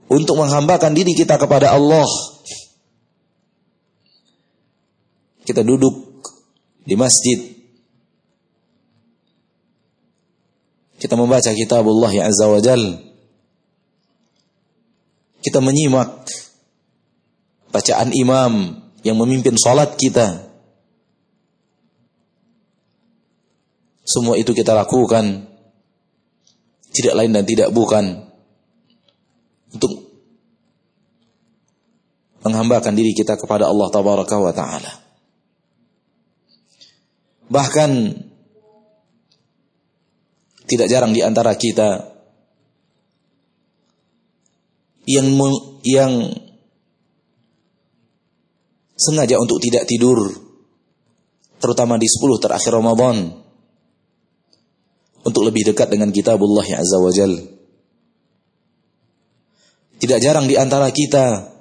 [0.08, 2.08] untuk menghambakan diri kita kepada Allah.
[5.44, 6.24] Kita duduk
[6.84, 7.38] di masjid.
[10.98, 12.82] Kita membaca kitabullah ya azza wa jal.
[15.38, 16.26] Kita menyimak
[17.70, 20.47] bacaan imam yang memimpin salat kita.
[24.08, 25.44] Semua itu kita lakukan
[26.96, 28.24] tidak lain dan tidak bukan
[29.68, 29.92] untuk
[32.40, 34.92] menghambakan diri kita kepada Allah tabaraka wa taala.
[37.52, 37.90] Bahkan
[40.64, 42.16] tidak jarang di antara kita
[45.04, 45.28] yang
[45.84, 46.12] yang
[48.96, 50.32] sengaja untuk tidak tidur
[51.60, 53.47] terutama di 10 terakhir Ramadan
[55.28, 57.32] untuk lebih dekat dengan kitabullah ya azza wa jal.
[59.98, 61.52] Tidak jarang di antara kita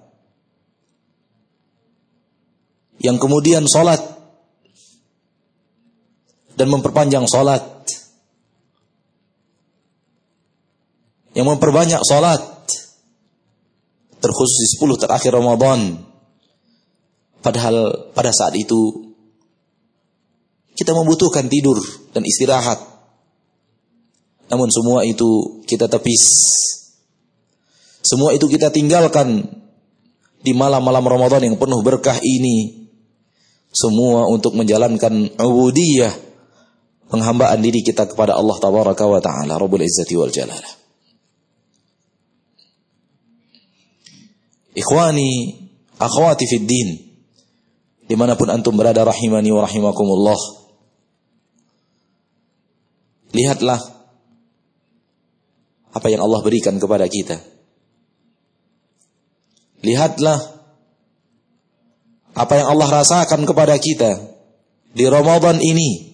[3.03, 3.99] yang kemudian sholat
[6.57, 7.61] dan memperpanjang sholat.
[11.37, 12.41] Yang memperbanyak sholat
[14.17, 16.01] terkhusus di 10 terakhir Ramadan.
[17.45, 19.13] Padahal pada saat itu
[20.73, 21.77] kita membutuhkan tidur
[22.13, 22.96] dan istirahat.
[24.47, 26.23] Namun semua itu kita tepis.
[27.99, 29.43] Semua itu kita tinggalkan
[30.39, 32.87] di malam-malam Ramadan yang penuh berkah ini.
[33.67, 36.15] Semua untuk menjalankan ubudiyah,
[37.11, 40.73] penghambaan diri kita kepada Allah tabaraka wa taala, Rabbul Izzati wal Jalalah.
[44.71, 45.31] Ikhwani,
[45.99, 46.89] akhwati fid din,
[48.07, 50.39] di mana pun antum berada rahimani wa rahimakumullah.
[53.35, 53.96] Lihatlah
[55.97, 57.41] apa yang Allah berikan kepada kita.
[59.81, 60.37] Lihatlah
[62.37, 64.21] apa yang Allah rasakan kepada kita
[64.93, 66.13] di Ramadan ini.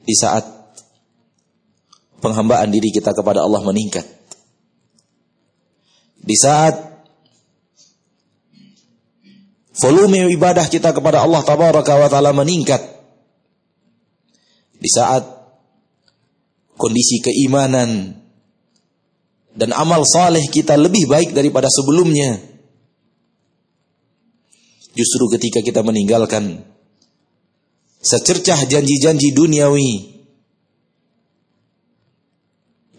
[0.00, 0.46] Di saat
[2.22, 4.06] penghambaan diri kita kepada Allah meningkat.
[6.22, 6.74] Di saat
[9.80, 12.82] volume ibadah kita kepada Allah tabaraka wa taala meningkat.
[14.80, 15.39] Di saat
[16.80, 18.16] kondisi keimanan
[19.52, 22.40] dan amal saleh kita lebih baik daripada sebelumnya.
[24.96, 26.64] Justru ketika kita meninggalkan
[28.00, 29.92] secercah janji-janji duniawi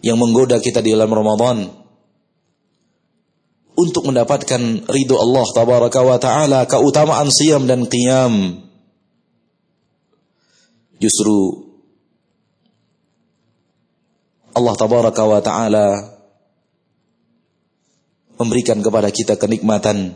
[0.06, 1.82] yang menggoda kita di dalam Ramadan
[3.72, 8.62] untuk mendapatkan ridho Allah tabaraka wa taala, keutamaan siam dan qiyam.
[11.02, 11.71] Justru
[14.52, 15.88] Allah tabaraka wa taala
[18.36, 20.12] memberikan kepada kita kenikmatan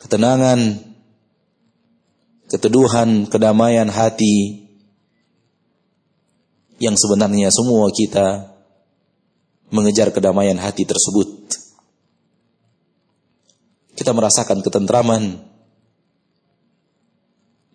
[0.00, 0.90] ketenangan
[2.50, 4.66] keteduhan kedamaian hati
[6.80, 8.50] yang sebenarnya semua kita
[9.70, 11.28] mengejar kedamaian hati tersebut.
[13.94, 15.44] Kita merasakan ketentraman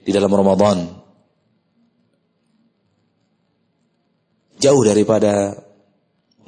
[0.03, 1.04] di dalam Ramadan.
[4.65, 5.53] Jauh daripada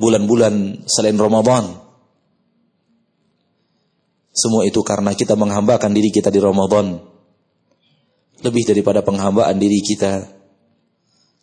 [0.01, 1.69] bulan-bulan selain Ramadan.
[4.33, 6.97] Semua itu karena kita menghambakan diri kita di Ramadan.
[8.41, 10.25] Lebih daripada penghambaan diri kita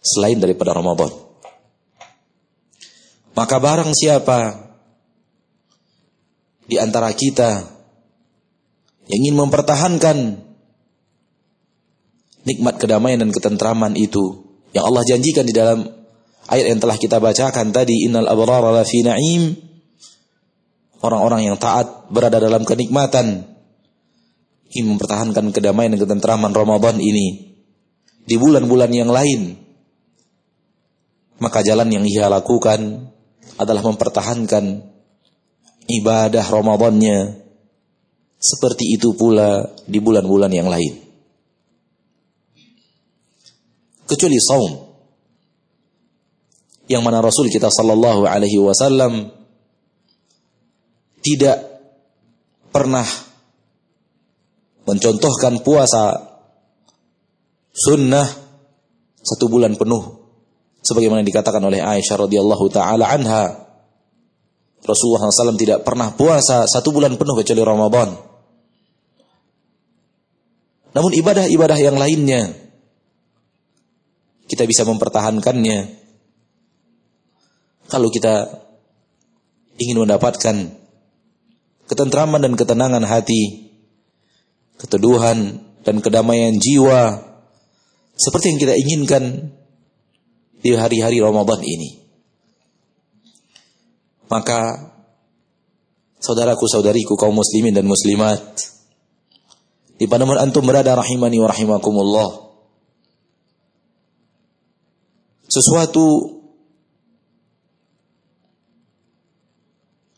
[0.03, 1.11] selain daripada Ramadan.
[3.35, 4.39] Maka barang siapa
[6.67, 7.71] di antara kita
[9.11, 10.17] yang ingin mempertahankan
[12.47, 16.04] nikmat kedamaian dan ketentraman itu yang Allah janjikan di dalam
[16.49, 19.57] ayat yang telah kita bacakan tadi innal abrara lafi na'im.
[21.05, 23.45] Orang-orang yang taat berada dalam kenikmatan.
[24.73, 27.57] Ingin mempertahankan kedamaian dan ketentraman Ramadan ini.
[28.25, 29.61] Di bulan-bulan yang lain.
[31.45, 33.13] Maka jalan yang ia lakukan
[33.61, 34.65] adalah mempertahankan
[35.93, 37.45] ibadah Ramadannya.
[38.41, 41.05] Seperti itu pula di bulan-bulan yang lain.
[44.05, 44.84] Kecuali saum
[46.91, 49.33] yang mana Rasul kita sallallahu alaihi wasallam
[51.25, 51.59] tidak
[52.69, 53.07] pernah
[54.85, 56.21] mencontohkan puasa
[57.73, 58.29] sunnah
[59.25, 60.25] satu bulan penuh
[60.85, 63.65] sebagaimana dikatakan oleh Aisyah radhiyallahu taala anha
[64.85, 68.13] Rasulullah SAW tidak pernah puasa satu bulan penuh kecuali Ramadan.
[70.93, 72.53] Namun ibadah-ibadah yang lainnya
[74.45, 76.04] kita bisa mempertahankannya
[77.89, 78.65] kalau kita
[79.77, 80.57] ingin mendapatkan
[81.91, 83.73] ketentraman dan ketenangan hati,
[84.81, 87.21] keteduhan dan kedamaian jiwa
[88.15, 89.53] seperti yang kita inginkan
[90.65, 92.01] di hari-hari Ramadan ini.
[94.33, 94.91] Maka
[96.25, 98.41] saudaraku saudariku kaum muslimin dan muslimat
[100.01, 102.31] di mana antum berada rahimani wa rahimakumullah
[105.47, 106.34] sesuatu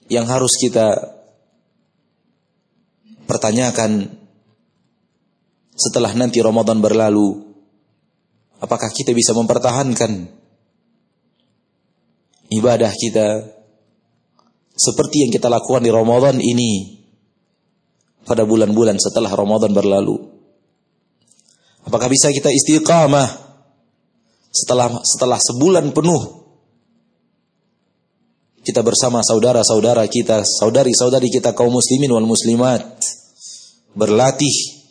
[0.07, 1.17] yang harus kita
[3.27, 4.07] pertanyakan
[5.77, 7.43] setelah nanti Ramadan berlalu
[8.63, 10.31] apakah kita bisa mempertahankan
[12.55, 13.57] ibadah kita
[14.77, 17.01] seperti yang kita lakukan di Ramadan ini
[18.27, 20.19] pada bulan-bulan setelah Ramadan berlalu.
[21.87, 23.47] Apakah bisa kita istiqamah
[24.51, 26.46] setelah setelah sebulan penuh
[28.67, 32.83] kita bersama saudara-saudara kita, saudari-saudari kita kaum muslimin wal muslimat
[33.95, 34.83] berlatih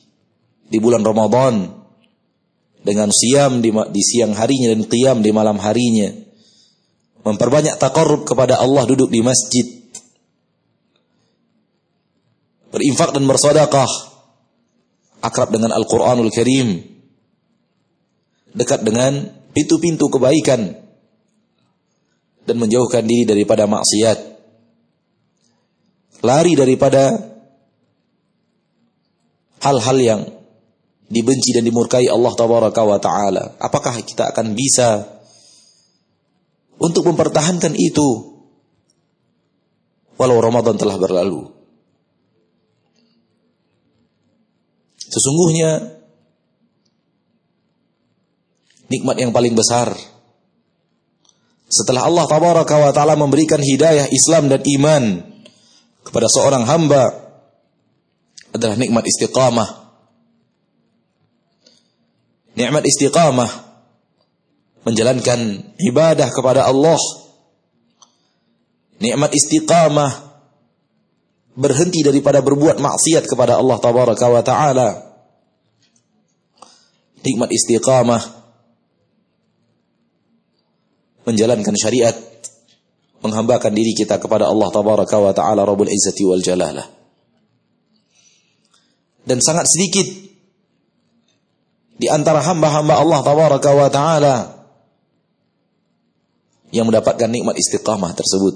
[0.71, 1.75] di bulan Ramadan
[2.79, 6.07] dengan siam di, di siang harinya dan qiyam di malam harinya.
[7.27, 9.67] Memperbanyak takarrub kepada Allah duduk di masjid.
[12.71, 13.91] Berinfak dan bersedekah
[15.19, 16.79] akrab dengan Al-Qur'anul Karim.
[18.55, 20.84] Dekat dengan pintu-pintu kebaikan
[22.45, 24.37] dan menjauhkan diri daripada maksiat.
[26.25, 27.13] Lari daripada
[29.61, 30.21] hal-hal yang
[31.09, 33.57] dibenci dan dimurkai Allah tabaraka wa taala.
[33.61, 35.05] Apakah kita akan bisa
[36.81, 38.37] untuk mempertahankan itu?
[40.15, 41.51] Walau Ramadan telah berlalu.
[44.95, 45.99] Sesungguhnya
[48.89, 50.14] nikmat yang paling besar
[51.65, 55.03] setelah Allah tabaraka wa taala memberikan hidayah Islam dan iman
[56.05, 57.25] kepada seorang hamba
[58.53, 59.69] adalah nikmat istiqamah.
[62.55, 63.51] Nikmat istiqamah
[64.87, 66.95] menjalankan ibadah kepada Allah.
[69.01, 70.11] Nikmat istiqamah
[71.57, 74.89] berhenti daripada berbuat maksiat kepada Allah tabaraka wa taala.
[77.25, 78.44] Nikmat istiqamah
[81.25, 82.13] menjalankan syariat
[83.25, 86.85] menghambakan diri kita kepada Allah tabaraka wa taala Rabbul Izzati wal Jalalah.
[89.25, 90.05] Dan sangat sedikit
[91.97, 94.35] di antara hamba-hamba Allah tabaraka wa taala
[96.69, 98.55] yang mendapatkan nikmat istiqamah tersebut.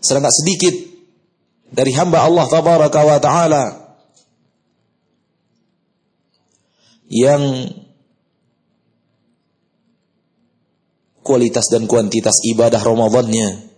[0.00, 0.72] Sangat sedikit
[1.68, 3.64] dari hamba Allah tabaraka wa taala
[7.12, 7.68] yang
[11.22, 13.72] kualitas dan kuantitas ibadah Ramadannya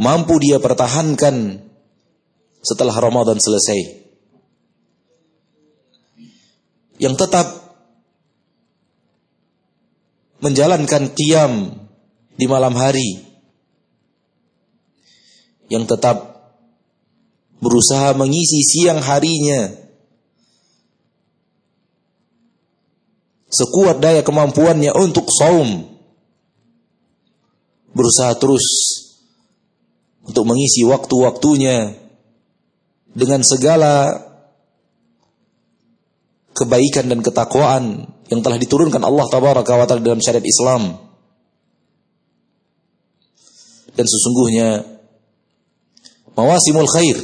[0.00, 1.60] mampu dia pertahankan
[2.64, 4.00] setelah Ramadan selesai.
[7.00, 7.46] Yang tetap
[10.40, 11.52] menjalankan qiyam
[12.36, 13.28] di malam hari.
[15.68, 16.16] Yang tetap
[17.60, 19.68] berusaha mengisi siang harinya
[23.50, 25.90] sekuat daya kemampuannya untuk saum.
[27.90, 28.64] Berusaha terus
[30.22, 31.98] untuk mengisi waktu-waktunya
[33.10, 34.14] dengan segala
[36.54, 41.02] kebaikan dan ketakwaan yang telah diturunkan Allah tabaraka wa taala dalam syariat Islam.
[43.90, 44.86] Dan sesungguhnya
[46.38, 47.18] mawasimul khair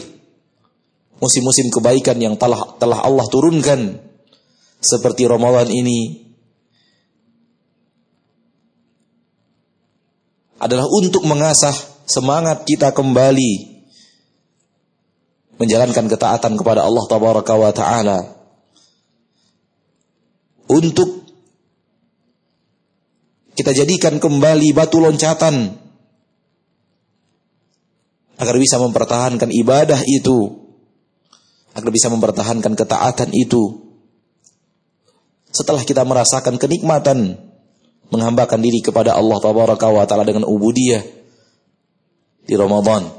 [1.22, 4.02] musim-musim kebaikan yang telah telah Allah turunkan
[4.86, 6.26] seperti Ramadan ini
[10.62, 11.74] adalah untuk mengasah
[12.06, 13.76] semangat kita kembali
[15.56, 18.18] menjalankan ketaatan kepada Allah tabaraka wa taala.
[20.66, 21.22] Untuk
[23.56, 25.78] kita jadikan kembali batu loncatan
[28.36, 30.66] agar bisa mempertahankan ibadah itu
[31.72, 33.85] agar bisa mempertahankan ketaatan itu
[35.56, 37.40] setelah kita merasakan kenikmatan
[38.10, 41.02] menghambakan diri kepada Allah tabaraka wa taala dengan ubudiyah
[42.46, 43.10] di Ramadan.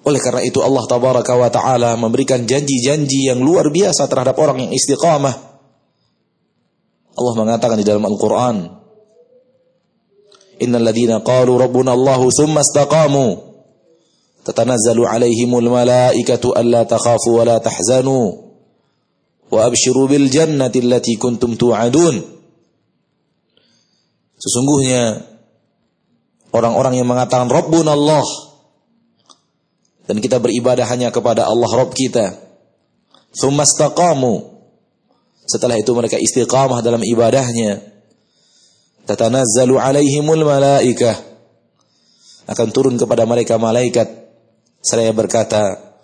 [0.00, 4.72] Oleh karena itu Allah tabaraka wa taala memberikan janji-janji yang luar biasa terhadap orang yang
[4.72, 5.36] istiqamah.
[7.20, 8.80] Allah mengatakan di dalam Al-Qur'an,
[10.64, 13.52] "Innal ladzina qalu rabbuna Allahu tsumma istaqamu
[14.48, 18.49] tatanazzalu alaihimul malaikatu alla takhafu wa la tahzanu."
[19.50, 22.16] Wa abshiru bil jannati allati kuntum tu'adun.
[24.40, 25.20] Sesungguhnya
[26.54, 28.24] orang-orang yang mengatakan Rabbuna Allah
[30.10, 32.34] dan kita beribadah hanya kepada Allah Rabb kita.
[33.30, 34.58] Tsumastaqamu.
[35.46, 37.78] Setelah itu mereka istiqamah dalam ibadahnya.
[39.06, 41.14] Tatanazzalu alaihimul malaikah.
[42.50, 44.10] Akan turun kepada mereka malaikat.
[44.82, 45.94] Saya berkata,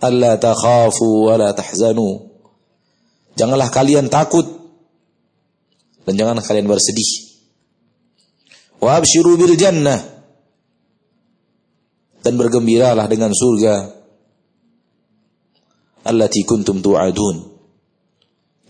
[0.00, 2.31] Allah takhafu wa la tahzanu.
[3.32, 4.44] Janganlah kalian takut
[6.04, 7.32] dan janganlah kalian bersedih.
[8.82, 10.00] Wa absyiru bil jannah
[12.22, 13.74] dan bergembiralah dengan surga
[16.02, 17.36] allati kuntum tu'adun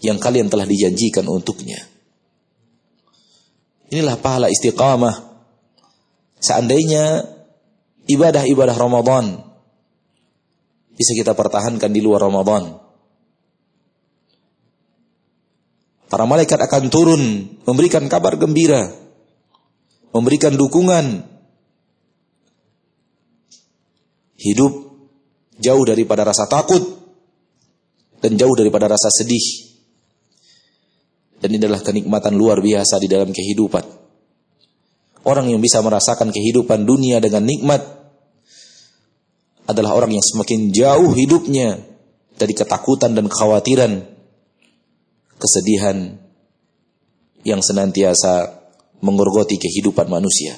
[0.03, 1.79] yang kalian telah dijanjikan untuknya.
[3.93, 5.31] Inilah pahala istiqamah.
[6.43, 7.23] Seandainya
[8.11, 9.39] ibadah-ibadah Ramadan
[10.99, 12.82] bisa kita pertahankan di luar Ramadan,
[16.13, 17.23] Para malaikat akan turun
[17.65, 18.85] memberikan kabar gembira,
[20.13, 21.25] memberikan dukungan.
[24.37, 24.93] Hidup
[25.57, 26.85] jauh daripada rasa takut
[28.21, 29.73] dan jauh daripada rasa sedih.
[31.41, 33.85] Dan ini adalah kenikmatan luar biasa di dalam kehidupan.
[35.25, 37.81] Orang yang bisa merasakan kehidupan dunia dengan nikmat
[39.65, 41.81] adalah orang yang semakin jauh hidupnya
[42.37, 44.12] dari ketakutan dan kekhawatiran
[45.43, 46.23] kesedihan
[47.43, 48.63] yang senantiasa
[49.03, 50.55] mengorgoti kehidupan manusia.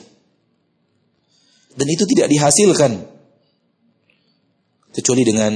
[1.74, 2.92] Dan itu tidak dihasilkan
[4.94, 5.52] kecuali dengan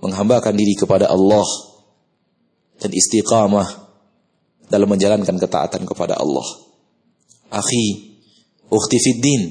[0.00, 1.44] menghambakan diri kepada Allah
[2.78, 3.68] dan istiqamah
[4.70, 6.46] dalam menjalankan ketaatan kepada Allah.
[7.52, 8.16] Akhi,
[8.72, 9.42] ukhti fiddin,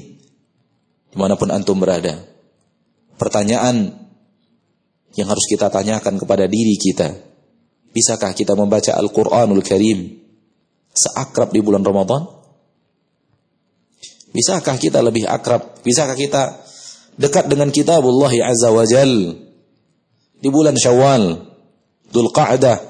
[1.12, 2.26] di mana pun antum berada.
[3.14, 3.94] Pertanyaan
[5.14, 7.33] yang harus kita tanyakan kepada diri kita
[7.94, 10.18] Bisakah kita membaca Al-Quranul Karim
[10.90, 12.26] seakrab di bulan Ramadan?
[14.34, 15.78] Bisakah kita lebih akrab?
[15.86, 16.58] Bisakah kita
[17.14, 19.38] dekat dengan kitabullah Azza wa Jal
[20.42, 21.38] di bulan Syawal,
[22.10, 22.82] Dhul Qa'dah,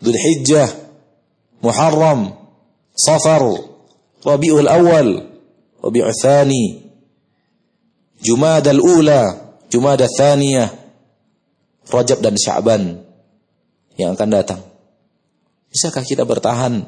[0.00, 0.80] Dhul Hijjah,
[1.60, 2.32] Muharram,
[2.96, 3.44] Safar,
[4.24, 5.28] Rabiul Awal,
[5.84, 6.88] Rabiul Thani,
[8.24, 10.72] Jumad al-Ula, Jumad al-Thaniyah,
[11.92, 13.11] Rajab dan Sya'ban
[13.96, 14.60] yang akan datang.
[15.72, 16.84] Bisakah kita bertahan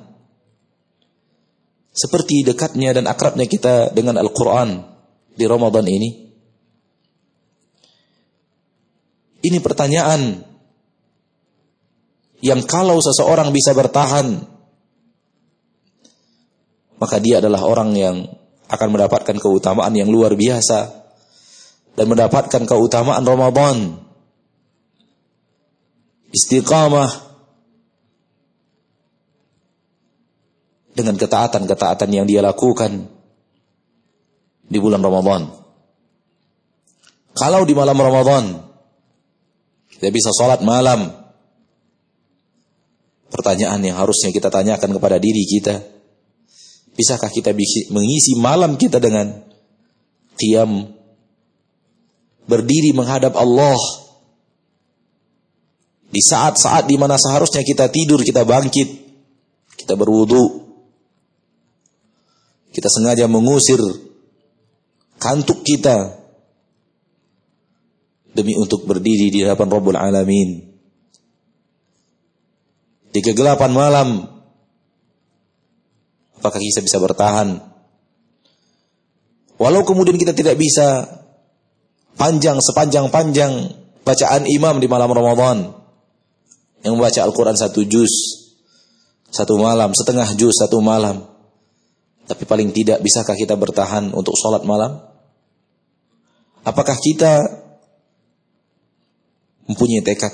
[1.94, 4.84] seperti dekatnya dan akrabnya kita dengan Al-Quran
[5.32, 6.10] di Ramadan ini?
[9.44, 10.40] Ini pertanyaan
[12.44, 14.36] yang kalau seseorang bisa bertahan,
[17.00, 18.16] maka dia adalah orang yang
[18.68, 21.04] akan mendapatkan keutamaan yang luar biasa
[21.96, 24.03] dan mendapatkan keutamaan Ramadan.
[26.34, 27.10] Istiqamah
[30.94, 33.06] dengan ketaatan-ketaatan yang dia lakukan
[34.66, 35.50] di bulan Ramadan.
[37.34, 38.44] Kalau di malam Ramadan
[39.94, 41.10] tidak bisa sholat malam,
[43.30, 45.82] pertanyaan yang harusnya kita tanyakan kepada diri kita,
[46.94, 47.50] bisakah kita
[47.90, 49.42] mengisi malam kita dengan
[50.38, 50.94] qiyam?
[52.44, 54.03] Berdiri menghadap Allah
[56.14, 58.86] di saat-saat di mana seharusnya kita tidur, kita bangkit,
[59.74, 60.62] kita berwudu,
[62.70, 63.82] kita sengaja mengusir
[65.18, 66.14] kantuk kita
[68.30, 70.70] demi untuk berdiri di hadapan Rabbul Alamin.
[73.10, 74.08] Di kegelapan malam,
[76.38, 77.58] apakah kita bisa bertahan?
[79.58, 81.06] Walau kemudian kita tidak bisa
[82.18, 85.83] panjang sepanjang-panjang bacaan imam di malam Ramadan
[86.84, 88.44] yang membaca Al-Quran satu juz
[89.34, 91.26] satu malam, setengah juz satu malam.
[92.24, 95.02] Tapi paling tidak bisakah kita bertahan untuk sholat malam?
[96.62, 97.64] Apakah kita
[99.68, 100.32] mempunyai tekad.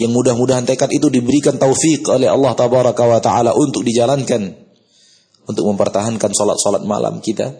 [0.00, 4.42] Yang mudah-mudahan tekad itu diberikan taufik oleh Allah wa taala untuk dijalankan
[5.46, 7.52] untuk mempertahankan salat-salat malam kita.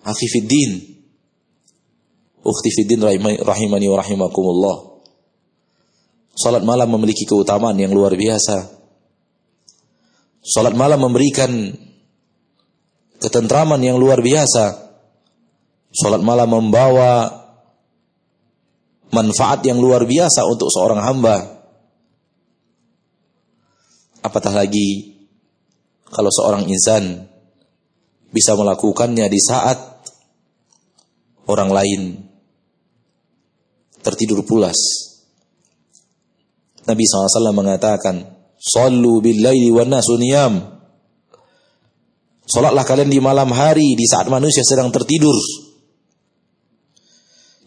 [0.00, 0.99] Akhifiddin
[2.40, 3.04] Ukhti fiddin
[3.40, 4.76] rahimani wa rahimakumullah.
[6.32, 8.68] Salat malam memiliki keutamaan yang luar biasa.
[10.40, 11.52] Salat malam memberikan
[13.20, 14.90] ketentraman yang luar biasa
[15.90, 17.26] Salat malam membawa
[19.10, 21.66] manfaat yang luar biasa untuk seorang hamba.
[24.22, 25.18] Apatah lagi
[26.06, 27.26] kalau seorang insan
[28.30, 29.78] bisa melakukannya di saat
[31.50, 32.00] orang lain
[34.00, 34.76] tertidur pulas.
[36.88, 40.60] Nabi SAW mengatakan, Sallu billaili wa nasu niyam.
[42.44, 45.36] Salatlah kalian di malam hari di saat manusia sedang tertidur.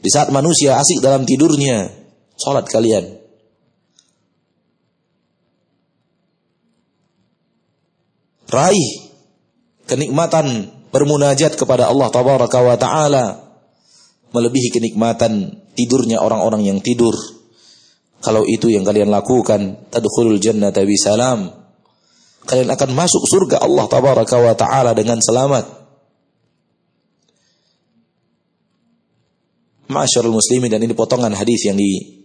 [0.03, 1.87] Di saat manusia asik dalam tidurnya,
[2.35, 3.23] sholat kalian.
[8.51, 9.09] Raih
[9.89, 13.25] kenikmatan bermunajat kepada Allah tabaraka wa taala
[14.29, 17.13] melebihi kenikmatan tidurnya orang-orang yang tidur.
[18.23, 21.51] Kalau itu yang kalian lakukan, tadkhulul jannata salam.
[22.43, 25.83] Kalian akan masuk surga Allah tabaraka wa taala dengan selamat.
[29.91, 32.23] Masyarul muslimin dan ini potongan hadis yang di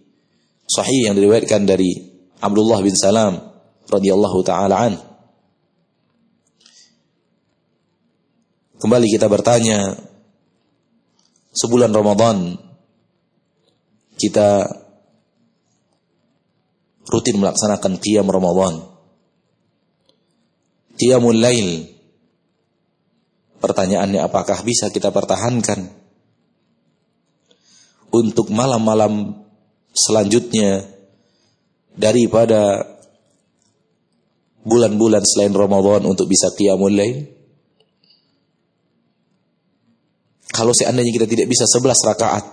[0.69, 1.91] sahih yang diriwayatkan dari
[2.39, 3.35] Abdullah bin Salam
[3.91, 4.95] radhiyallahu taala an.
[8.79, 9.99] Kembali kita bertanya
[11.51, 12.68] sebulan Ramadan
[14.19, 14.67] kita
[17.09, 18.85] rutin melaksanakan qiyam Ramadan.
[20.99, 21.95] Qiyamul lail.
[23.63, 25.99] Pertanyaannya apakah bisa kita pertahankan?
[28.13, 29.45] untuk malam-malam
[29.93, 30.85] selanjutnya
[31.93, 32.87] daripada
[34.65, 37.19] bulan-bulan selain Ramadan untuk bisa qiyamul lail?
[40.49, 42.45] Kalau seandainya kita tidak bisa 11 rakaat,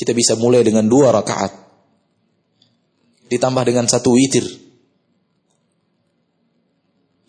[0.00, 1.52] kita bisa mulai dengan dua rakaat.
[3.28, 4.48] Ditambah dengan satu witir.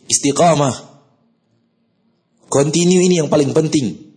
[0.08, 0.72] Istiqamah.
[2.48, 4.16] Continue ini yang paling penting.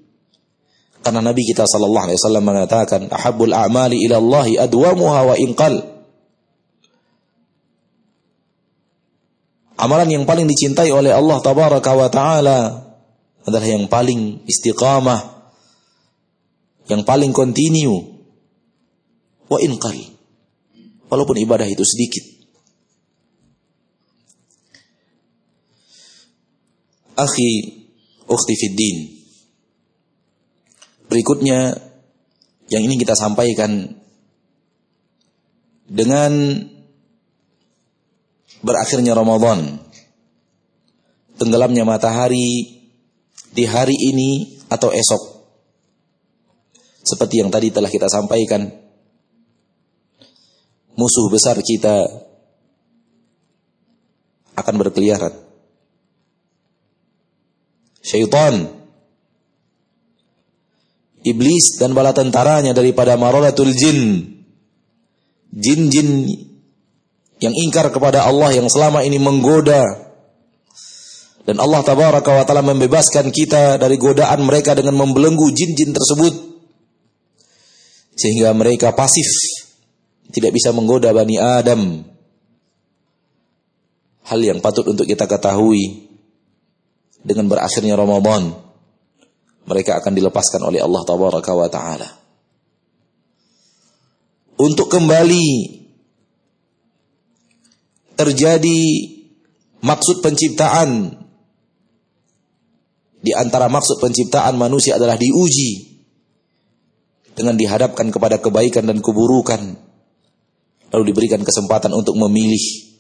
[1.03, 5.75] Karena Nabi kita sallallahu alaihi wasallam mengatakan, "Ahabbul a'mali ila Allah adwamuha wa inqal."
[9.75, 12.59] Amalan yang paling dicintai oleh Allah tabaraka wa taala
[13.43, 15.51] adalah yang paling istiqamah,
[16.87, 18.14] yang paling kontinu.
[19.49, 19.99] Wa inqal.
[21.09, 22.25] Walaupun ibadah itu sedikit.
[27.15, 27.51] Akhi,
[28.27, 28.81] ukhti fid.
[31.07, 31.79] Berikutnya
[32.67, 33.95] yang ini kita sampaikan
[35.87, 36.33] dengan
[38.65, 39.79] berakhirnya Ramadan,
[41.37, 42.81] tenggelamnya matahari
[43.55, 45.23] di hari ini atau esok.
[47.05, 48.65] Seperti yang tadi telah kita sampaikan,
[50.95, 52.07] musuh besar kita
[54.55, 55.35] akan berkeliaran.
[58.05, 58.69] Syaitan
[61.25, 64.31] iblis dan bala tentaranya daripada marolatul jin.
[65.55, 66.27] Jin-jin
[67.39, 70.05] yang ingkar kepada Allah yang selama ini menggoda
[71.45, 76.35] dan Allah tabaraka wa taala membebaskan kita dari godaan mereka dengan membelenggu jin-jin tersebut
[78.17, 79.29] sehingga mereka pasif
[80.35, 82.03] tidak bisa menggoda Bani Adam.
[84.27, 86.11] Hal yang patut untuk kita ketahui
[87.23, 88.51] dengan berakhirnya Ramadan
[89.65, 92.09] mereka akan dilepaskan oleh Allah tabaraka wa taala.
[94.59, 95.49] Untuk kembali
[98.15, 98.83] terjadi
[99.83, 101.11] maksud penciptaan
[103.25, 105.97] di antara maksud penciptaan manusia adalah diuji
[107.35, 109.75] dengan dihadapkan kepada kebaikan dan keburukan
[110.95, 112.95] lalu diberikan kesempatan untuk memilih.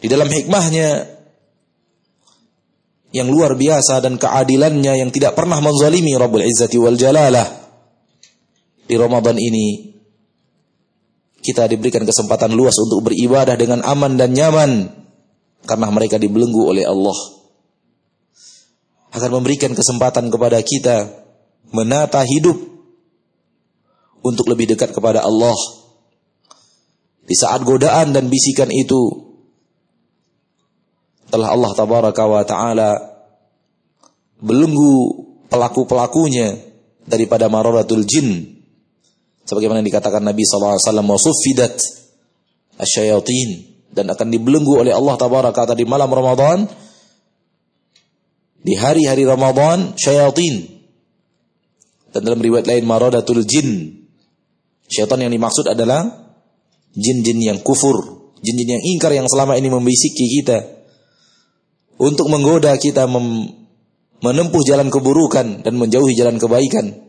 [0.00, 1.18] Di dalam hikmahnya
[3.12, 7.48] yang luar biasa dan keadilannya yang tidak pernah menzalimi Rabbul Izzati wal Jalalah
[8.88, 9.96] di Ramadan ini
[11.40, 14.92] kita diberikan kesempatan luas untuk beribadah dengan aman dan nyaman
[15.64, 17.16] karena mereka dibelenggu oleh Allah.
[19.08, 21.08] Akan memberikan kesempatan kepada kita
[21.72, 22.67] menata hidup
[24.22, 25.54] untuk lebih dekat kepada Allah.
[27.28, 29.28] Di saat godaan dan bisikan itu
[31.28, 32.90] telah Allah tabaraka wa taala
[34.40, 34.94] belenggu
[35.52, 36.56] pelaku-pelakunya
[37.04, 38.58] daripada mararatul jin
[39.44, 41.74] sebagaimana dikatakan Nabi sallallahu alaihi wasallam wasuffidat
[42.80, 43.48] asyayatin
[43.92, 46.64] dan akan dibelenggu oleh Allah tabaraka di malam Ramadan
[48.62, 50.76] di hari-hari Ramadan syayatin.
[52.12, 53.97] Dan dalam riwayat lain maradatul jin.
[54.88, 56.00] Syaitan yang dimaksud adalah
[56.96, 60.64] jin-jin yang kufur, jin-jin yang ingkar yang selama ini membisiki kita
[62.00, 63.04] untuk menggoda kita
[64.22, 67.04] menempuh jalan keburukan dan menjauhi jalan kebaikan.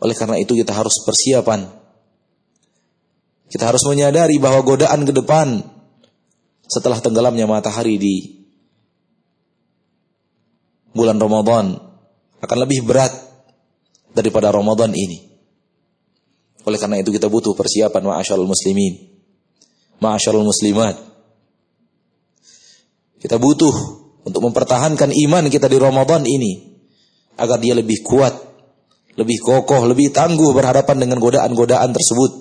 [0.00, 1.70] Oleh karena itu kita harus persiapan.
[3.50, 5.62] Kita harus menyadari bahwa godaan ke depan
[6.70, 8.46] setelah tenggelamnya matahari di
[10.94, 11.74] bulan Ramadan
[12.40, 13.10] akan lebih berat
[14.14, 15.29] daripada Ramadan ini.
[16.68, 19.08] Oleh karena itu kita butuh persiapan ma'asyarul muslimin.
[20.00, 20.96] Ma'asyarul muslimat.
[23.20, 23.74] Kita butuh
[24.24, 26.80] untuk mempertahankan iman kita di Ramadan ini
[27.40, 28.32] agar dia lebih kuat,
[29.16, 32.32] lebih kokoh, lebih tangguh berhadapan dengan godaan-godaan tersebut.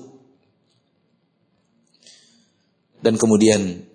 [3.00, 3.88] Dan kemudian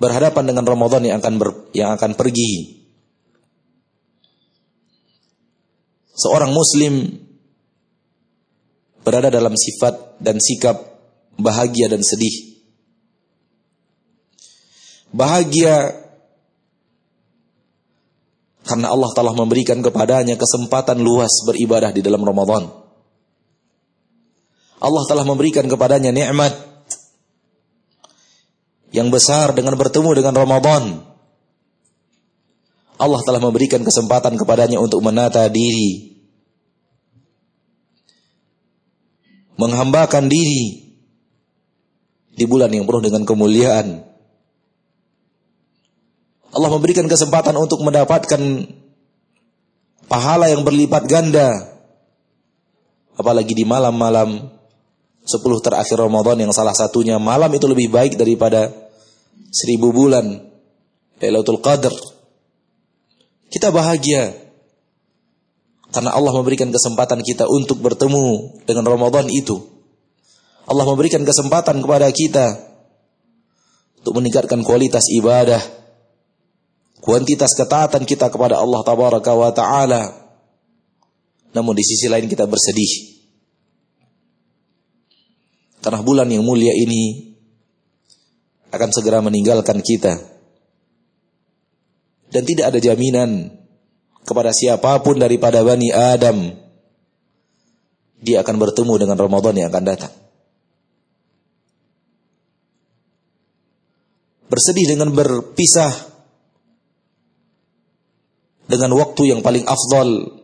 [0.00, 2.79] berhadapan dengan Ramadan yang akan ber, yang akan pergi.
[6.20, 7.08] Seorang muslim
[9.00, 10.76] berada dalam sifat dan sikap
[11.40, 12.60] bahagia dan sedih.
[15.10, 15.96] Bahagia
[18.68, 22.70] karena Allah telah memberikan kepadanya kesempatan luas beribadah di dalam Ramadan.
[24.80, 26.54] Allah telah memberikan kepadanya nikmat
[28.94, 31.02] yang besar dengan bertemu dengan Ramadan.
[33.00, 36.09] Allah telah memberikan kesempatan kepadanya untuk menata diri.
[39.60, 40.88] Menghambakan diri
[42.32, 44.08] di bulan yang penuh dengan kemuliaan.
[46.50, 48.40] Allah memberikan kesempatan untuk mendapatkan
[50.08, 51.76] pahala yang berlipat ganda.
[53.20, 54.48] Apalagi di malam-malam
[55.30, 58.72] Sepuluh terakhir Ramadan yang salah satunya malam itu lebih baik daripada
[59.54, 60.42] seribu bulan.
[61.22, 61.94] Lailatul Qadar.
[63.46, 64.49] Kita bahagia.
[65.90, 69.58] Karena Allah memberikan kesempatan kita untuk bertemu dengan Ramadan itu.
[70.70, 72.46] Allah memberikan kesempatan kepada kita
[73.98, 75.58] untuk meningkatkan kualitas ibadah,
[77.02, 80.02] kuantitas ketaatan kita kepada Allah tabaraka wa taala.
[81.50, 83.10] Namun di sisi lain kita bersedih
[85.80, 87.32] karena bulan yang mulia ini
[88.70, 90.28] akan segera meninggalkan kita.
[92.30, 93.50] Dan tidak ada jaminan
[94.24, 96.54] kepada siapa pun daripada Bani Adam
[98.20, 100.12] dia akan bertemu dengan Ramadan yang akan datang.
[104.50, 106.10] Bersedih dengan berpisah
[108.68, 110.36] dengan waktu yang paling afdal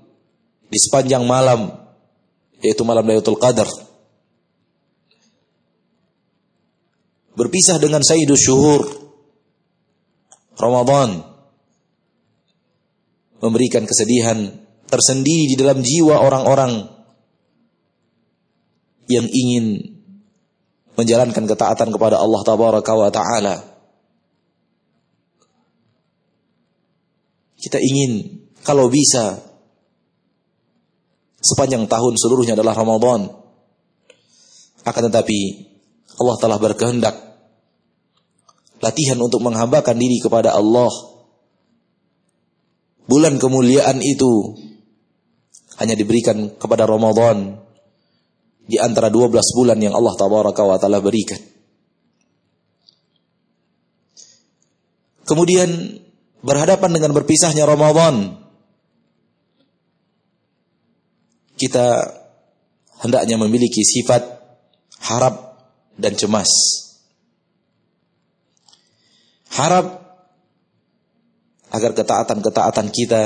[0.67, 1.71] di sepanjang malam
[2.65, 3.69] yaitu malam Lailatul Qadar
[7.37, 8.83] berpisah dengan Sayyidus Syuhur
[10.57, 11.36] Ramadan
[13.41, 14.53] memberikan kesedihan
[14.87, 16.87] tersendiri di dalam jiwa orang-orang
[19.07, 19.97] yang ingin
[20.97, 23.57] menjalankan ketaatan kepada Allah tabaraka wa taala.
[27.61, 29.43] Kita ingin kalau bisa
[31.43, 33.31] sepanjang tahun seluruhnya adalah Ramadan.
[34.87, 35.39] Akan tetapi
[36.17, 37.15] Allah telah berkehendak
[38.79, 40.91] latihan untuk menghambakan diri kepada Allah.
[43.07, 44.59] Bulan kemuliaan itu
[45.79, 47.63] hanya diberikan kepada Ramadan
[48.67, 51.39] di antara 12 bulan yang Allah tabaraka wa taala berikan.
[55.27, 56.03] Kemudian
[56.43, 58.39] berhadapan dengan berpisahnya Ramadan,
[61.59, 62.15] kita
[63.03, 64.23] hendaknya memiliki sifat
[65.03, 65.59] harap
[65.99, 66.51] dan cemas.
[69.51, 70.06] Harap
[71.71, 73.23] agar ketaatan-ketaatan kita,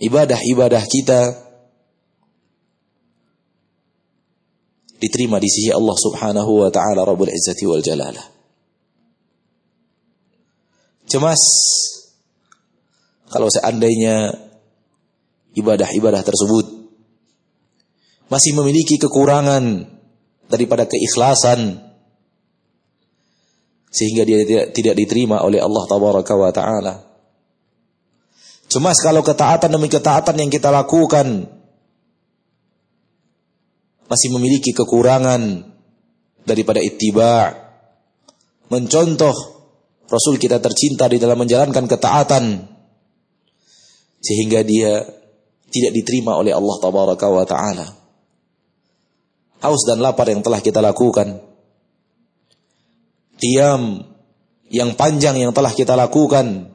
[0.00, 1.20] ibadah-ibadah kita.
[4.98, 8.26] Diterima di sisi Allah Subhanahu wa taala Rabbul Izzati wal Jalalah.
[11.06, 11.42] Cemas.
[13.30, 14.34] Kalau seandainya
[15.54, 16.66] ibadah-ibadah tersebut
[18.28, 19.88] masih memiliki kekurangan
[20.48, 21.87] daripada keikhlasan
[23.88, 26.94] sehingga dia tidak, tidak diterima oleh Allah tabaraka wa taala.
[28.68, 31.48] Cemas kalau ketaatan demi ketaatan yang kita lakukan
[34.08, 35.64] masih memiliki kekurangan
[36.44, 37.52] daripada ittiba'
[38.68, 39.36] mencontoh
[40.08, 42.44] Rasul kita tercinta di dalam menjalankan ketaatan
[44.24, 45.04] sehingga dia
[45.68, 47.86] tidak diterima oleh Allah tabaraka wa taala.
[49.58, 51.47] Haus dan lapar yang telah kita lakukan.
[53.38, 54.02] Diam
[54.68, 56.74] yang panjang yang telah kita lakukan.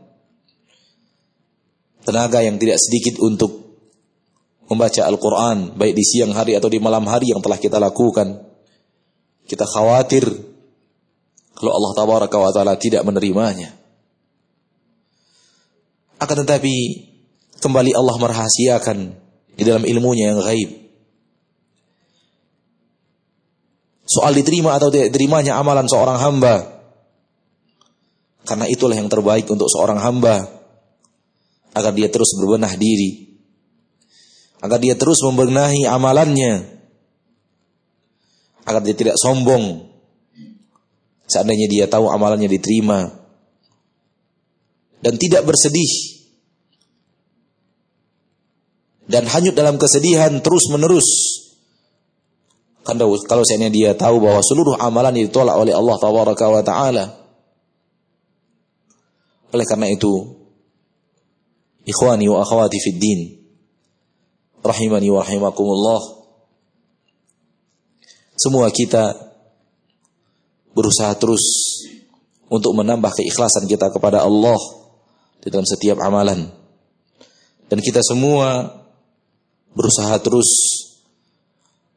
[2.03, 3.63] Tenaga yang tidak sedikit untuk
[4.67, 8.43] membaca Al-Quran, baik di siang hari atau di malam hari yang telah kita lakukan.
[9.47, 10.23] Kita khawatir
[11.53, 13.71] kalau Allah tabaraka wa taala tidak menerimanya.
[16.19, 16.75] Akan tetapi
[17.63, 18.97] kembali Allah merahasiakan
[19.55, 20.82] di dalam ilmunya yang gaib.
[24.13, 26.85] Soal diterima atau tidak diterimanya amalan seorang hamba.
[28.45, 30.45] Karena itulah yang terbaik untuk seorang hamba.
[31.73, 33.41] Agar dia terus berbenah diri.
[34.61, 36.69] Agar dia terus membenahi amalannya.
[38.69, 39.93] Agar dia tidak sombong
[41.23, 43.09] Seandainya dia tahu amalannya diterima
[45.01, 46.21] dan tidak bersedih
[49.09, 51.32] dan hanyut dalam kesedihan terus menerus.
[52.93, 57.05] Karena kalau seandainya dia tahu bahwa seluruh amalan ditolak oleh Allah Taala wa taala.
[59.49, 60.13] Oleh karena itu,
[61.89, 63.19] ikhwani wa akhwati fid din,
[64.61, 66.01] rahimani wa rahimakumullah.
[68.37, 69.17] Semua kita
[70.77, 71.41] berusaha terus
[72.45, 74.57] untuk menambah keikhlasan kita kepada Allah
[75.41, 76.45] di dalam setiap amalan.
[77.73, 78.69] Dan kita semua
[79.73, 80.49] berusaha terus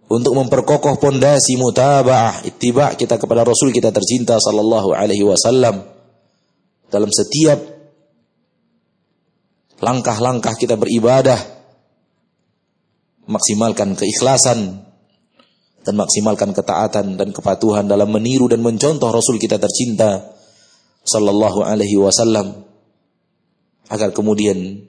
[0.06, 5.82] untuk memperkokoh pondasi mutaba'ah ittiba' kita kepada Rasul kita tercinta sallallahu alaihi wasallam.
[6.86, 7.58] Dalam setiap
[9.82, 11.36] langkah-langkah kita beribadah
[13.26, 14.86] maksimalkan keikhlasan
[15.82, 20.22] dan maksimalkan ketaatan dan kepatuhan dalam meniru dan mencontoh Rasul kita tercinta
[21.02, 22.62] sallallahu alaihi wasallam.
[23.90, 24.86] Agar kemudian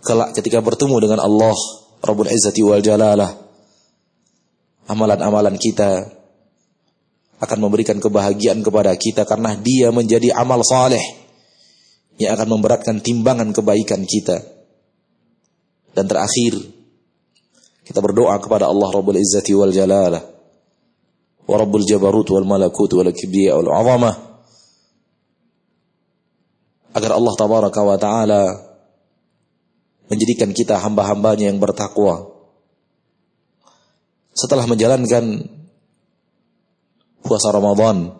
[0.00, 1.56] kelak ketika bertemu dengan Allah
[2.00, 3.47] Rabbul Izzati wal Jalalah
[4.88, 6.08] amalan-amalan kita
[7.38, 11.02] akan memberikan kebahagiaan kepada kita karena dia menjadi amal saleh
[12.18, 14.42] yang akan memberatkan timbangan kebaikan kita.
[15.94, 16.58] Dan terakhir
[17.86, 20.22] kita berdoa kepada Allah Rabbul Izzati wal Jalalah
[21.48, 24.14] wa Rabbul Jabarut wal Malakut wal Kibriya wal Azamah
[26.92, 28.42] agar Allah tabaraka wa taala
[30.08, 32.37] menjadikan kita hamba-hambanya yang bertakwa
[34.38, 35.42] setelah menjalankan
[37.26, 38.14] puasa Ramadan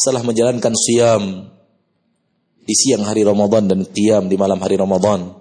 [0.00, 1.52] setelah menjalankan siam
[2.64, 5.36] di siang hari Ramadan dan qiyam di malam hari Ramadan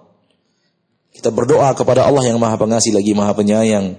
[1.18, 3.97] kita berdoa kepada Allah yang Maha Pengasih lagi Maha Penyayang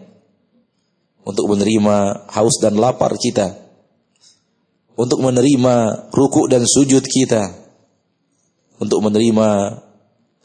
[1.27, 3.59] untuk menerima haus dan lapar kita.
[4.95, 7.53] Untuk menerima ruku dan sujud kita.
[8.79, 9.83] Untuk menerima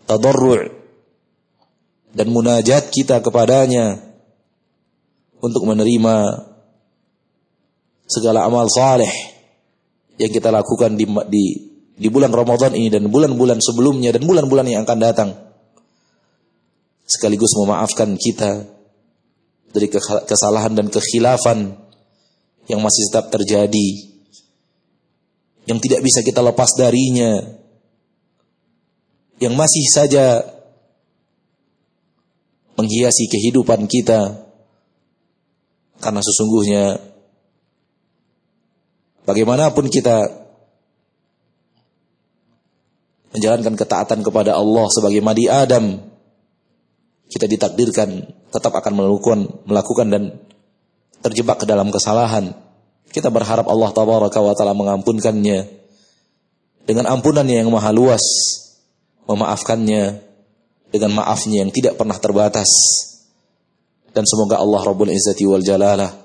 [0.09, 0.73] tadarru'
[2.17, 4.12] dan munajat kita kepadanya.
[5.43, 6.15] Untuk menerima
[8.07, 9.11] segala amal saleh
[10.15, 11.45] yang kita lakukan di, di
[11.93, 15.29] di bulan Ramadan ini dan bulan-bulan sebelumnya dan bulan-bulan yang akan datang
[17.05, 18.65] sekaligus memaafkan kita
[19.69, 19.87] dari
[20.25, 21.77] kesalahan dan kekhilafan
[22.65, 23.89] yang masih tetap terjadi
[25.69, 27.61] yang tidak bisa kita lepas darinya
[29.37, 30.39] yang masih saja
[32.73, 34.42] menghiasi kehidupan kita.
[36.03, 36.99] Karena sesungguhnya
[39.23, 40.43] bagaimanapun kita
[43.31, 46.03] menjalankan ketaatan kepada Allah sebagai madi Adam,
[47.31, 50.23] kita ditakdirkan tetap akan melakukan melakukan dan
[51.23, 52.51] terjebak ke dalam kesalahan.
[53.07, 55.65] Kita berharap Allah tabaraka wa taala mengampunkannya
[56.83, 58.21] dengan ampunannya yang maha luas,
[59.31, 60.19] memaafkannya
[60.91, 62.69] dengan maafnya yang tidak pernah terbatas.
[64.13, 66.23] Dan semoga Allah Rabbul Izzati wal Jalalah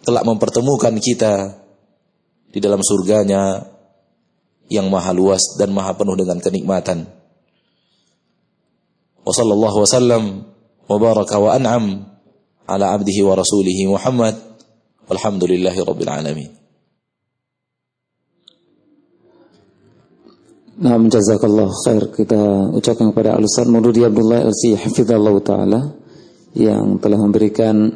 [0.00, 1.60] telah mempertemukan kita
[2.50, 3.60] di dalam surganya
[4.72, 7.04] yang maha luas dan maha penuh dengan kenikmatan.
[9.20, 10.48] Wa sallallahu wasallam
[10.88, 12.08] wa baraka wa an'am
[12.64, 14.38] ala abdihi wa rasulihi Muhammad
[15.10, 16.50] walhamdulillahi rabbil alamin.
[20.80, 25.99] Nah, jazakallah khair kita ucapkan kepada Al-Ustaz Maududi Abdullah LC Hafizallah Ta'ala
[26.54, 27.90] yang telah memberikan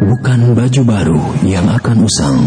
[0.00, 2.40] Bukan baju baru yang akan usang.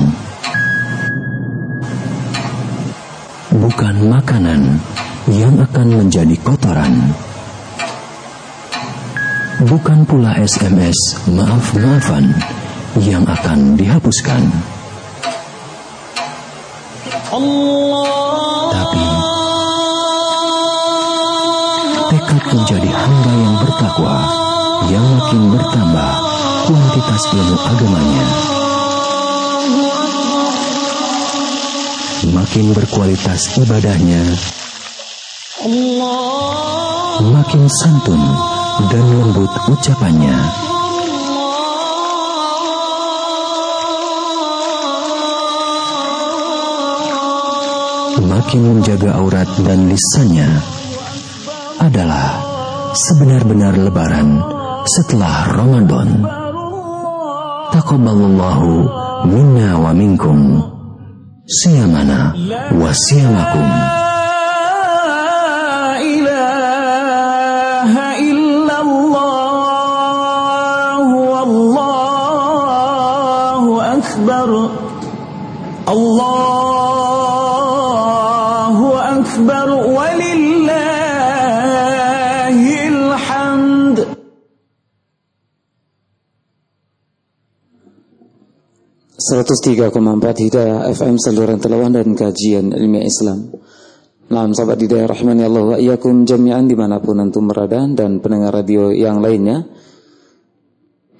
[3.53, 4.81] Bukan makanan
[5.29, 7.13] yang akan menjadi kotoran
[9.69, 10.97] bukan pula SMS
[11.31, 12.35] maaf-maafan
[13.01, 14.43] yang akan dihapuskan.
[18.73, 19.05] Tapi
[22.13, 24.17] tekad menjadi hamba yang bertakwa
[24.93, 26.13] yang makin bertambah
[26.69, 28.27] kuantitas ilmu agamanya.
[32.23, 34.23] Makin berkualitas ibadahnya,
[37.23, 38.21] makin santun
[38.93, 40.72] dan lembut ucapannya.
[48.53, 50.45] Makin menjaga aurat dan lisannya
[51.81, 52.37] adalah
[52.93, 54.45] sebenar-benar lebaran
[54.85, 56.21] setelah Ramadan.
[57.73, 58.69] Taqabbalallahu
[59.25, 60.61] minna wa minkum.
[61.49, 62.37] Siyamana
[62.77, 64.02] wa siyamakum.
[89.43, 89.91] 103,4
[90.47, 93.51] Hidayah FM saluran telawah dan kajian ilmiah Islam.
[94.31, 95.77] Nah, sahabat Hidayah rahmani Allah wa
[96.23, 99.67] jami'an di mana pun antum berada dan pendengar radio yang lainnya.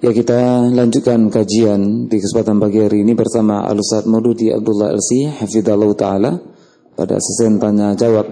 [0.00, 5.90] Ya kita lanjutkan kajian di kesempatan pagi hari ini bersama Al-Ustaz Maududi Abdullah LC Hafidhallah
[5.92, 6.32] Ta'ala
[6.96, 8.24] pada sesi tanya jawab.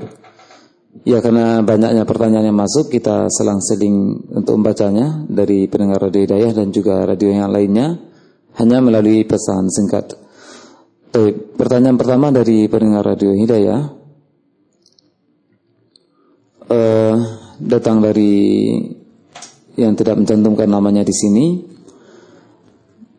[1.04, 6.72] Ya karena banyaknya pertanyaan yang masuk kita selang-seling untuk membacanya dari pendengar Radio Hidayah dan
[6.72, 8.11] juga radio yang lainnya
[8.60, 10.16] hanya melalui pesan singkat.
[11.12, 13.80] Baik, pertanyaan pertama dari pendengar Radio Hidayah
[16.72, 17.14] uh,
[17.60, 18.72] datang dari
[19.76, 21.46] yang tidak mencantumkan namanya di sini.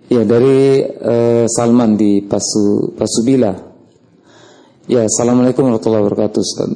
[0.09, 3.53] Ya dari uh, Salman di Pasu Pasubila.
[4.85, 6.39] Ya, assalamualaikum warahmatullahi wabarakatuh.
[6.43, 6.69] Ustaz.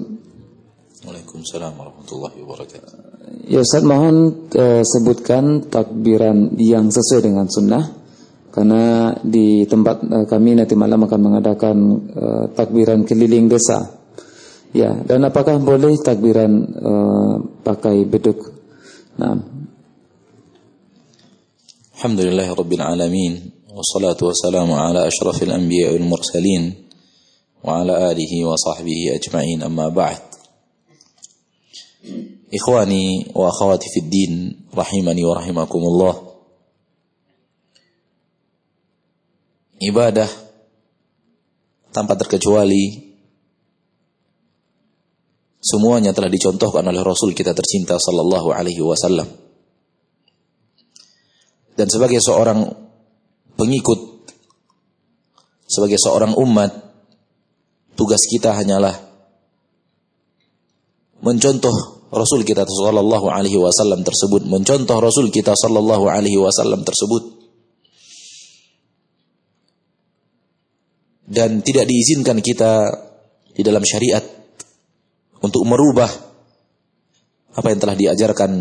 [1.05, 2.91] Waalaikumsalam warahmatullahi wabarakatuh.
[3.45, 8.06] Ya Ustaz mohon uh, sebutkan takbiran yang sesuai dengan sunnah
[8.57, 11.77] karena di tempat eh, kami nanti malam akan mengadakan
[12.09, 13.85] uh, takbiran keliling desa.
[14.73, 18.49] Ya, dan apakah boleh takbiran uh, pakai beduk?
[19.21, 19.37] Nah.
[22.01, 23.33] Alhamdulillah rabbil alamin
[23.69, 26.73] wassalatu wassalamu ala asyrafil anbiya wal mursalin
[27.61, 30.17] wa ala alihi wa sahbihi ajma'in amma ba'd.
[32.49, 36.26] Ikhwani wa akhawati fiddin rahimani wa rahimakumullah.
[39.81, 40.29] Ibadah
[41.93, 43.07] tanpa terkecuali
[45.57, 49.27] semuanya telah dicontohkan oleh Rasul kita tercinta sallallahu alaihi wasallam.
[51.77, 52.65] Dan sebagai seorang
[53.53, 53.99] pengikut
[55.67, 56.71] sebagai seorang umat
[57.93, 58.95] tugas kita hanyalah
[61.21, 67.36] mencontoh Rasul kita sallallahu alaihi wasallam tersebut, mencontoh Rasul kita sallallahu alaihi wasallam tersebut.
[71.27, 72.87] Dan tidak diizinkan kita
[73.51, 74.23] di dalam syariat
[75.43, 76.07] untuk merubah
[77.57, 78.51] apa yang telah diajarkan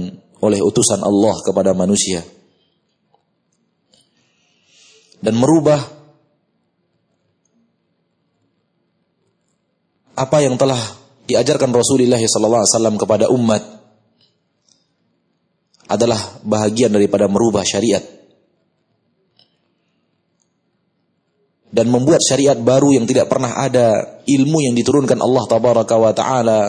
[0.42, 2.24] oleh utusan Allah kepada manusia.
[5.16, 5.80] Dan merubah
[10.16, 10.80] apa yang telah
[11.28, 13.62] diajarkan Rasulullah SAW kepada umat
[15.86, 18.02] adalah bahagian daripada merubah syariat
[21.70, 26.60] dan membuat syariat baru yang tidak pernah ada ilmu yang diturunkan Allah tabaraka wa taala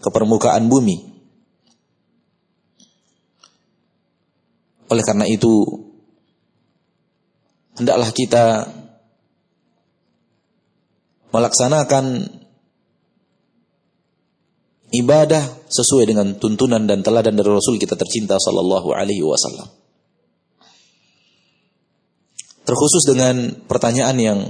[0.00, 1.12] ke permukaan bumi.
[4.92, 5.64] Oleh karena itu
[7.76, 8.68] hendaklah kita
[11.34, 12.30] melaksanakan
[14.94, 19.83] ibadah sesuai dengan tuntunan dan teladan dari Rasul kita tercinta sallallahu alaihi wasallam.
[22.64, 24.40] Terkhusus dengan pertanyaan yang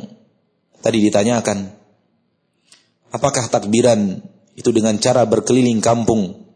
[0.79, 1.75] tadi ditanyakan,
[3.11, 4.23] apakah takbiran
[4.55, 6.47] itu dengan cara berkeliling kampung?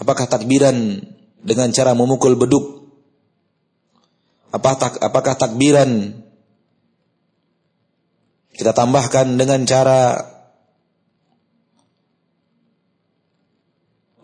[0.00, 1.00] Apakah takbiran
[1.44, 2.88] dengan cara memukul beduk?
[4.52, 6.16] Apakah, takbiran
[8.56, 10.16] kita tambahkan dengan cara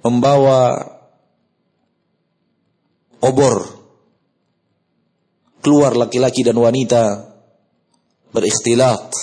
[0.00, 0.88] membawa
[3.20, 3.81] obor
[5.62, 7.32] keluar laki-laki dan wanita
[8.34, 9.14] berikhtilat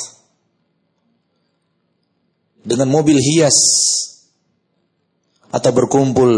[2.63, 3.57] dengan mobil hias
[5.49, 6.31] atau berkumpul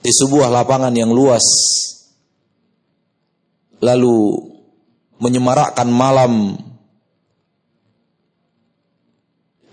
[0.00, 1.44] di sebuah lapangan yang luas
[3.82, 4.40] lalu
[5.20, 6.56] menyemarakkan malam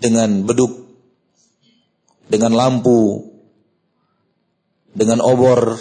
[0.02, 0.84] dengan beduk
[2.28, 3.30] dengan lampu,
[4.90, 5.76] dengan obor,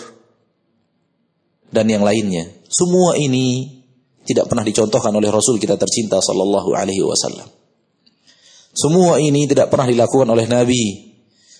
[1.73, 2.53] dan yang lainnya.
[2.69, 3.81] Semua ini
[4.23, 7.49] tidak pernah dicontohkan oleh Rasul kita tercinta sallallahu alaihi wasallam.
[8.73, 11.13] Semua ini tidak pernah dilakukan oleh Nabi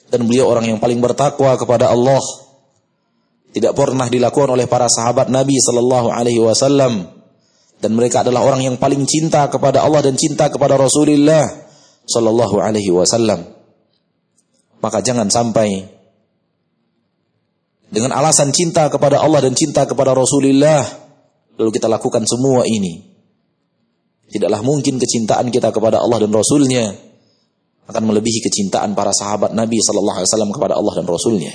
[0.10, 2.22] dan beliau orang yang paling bertakwa kepada Allah.
[3.54, 7.06] Tidak pernah dilakukan oleh para sahabat Nabi sallallahu alaihi wasallam
[7.78, 11.46] dan mereka adalah orang yang paling cinta kepada Allah dan cinta kepada Rasulullah
[12.08, 13.46] sallallahu alaihi wasallam.
[14.82, 15.86] Maka jangan sampai
[17.94, 20.82] dengan alasan cinta kepada Allah dan cinta kepada Rasulullah
[21.62, 23.14] lalu kita lakukan semua ini.
[24.34, 26.90] Tidaklah mungkin kecintaan kita kepada Allah dan Rasulnya
[27.86, 31.54] akan melebihi kecintaan para sahabat Nabi Sallallahu Alaihi Wasallam kepada Allah dan Rasulnya.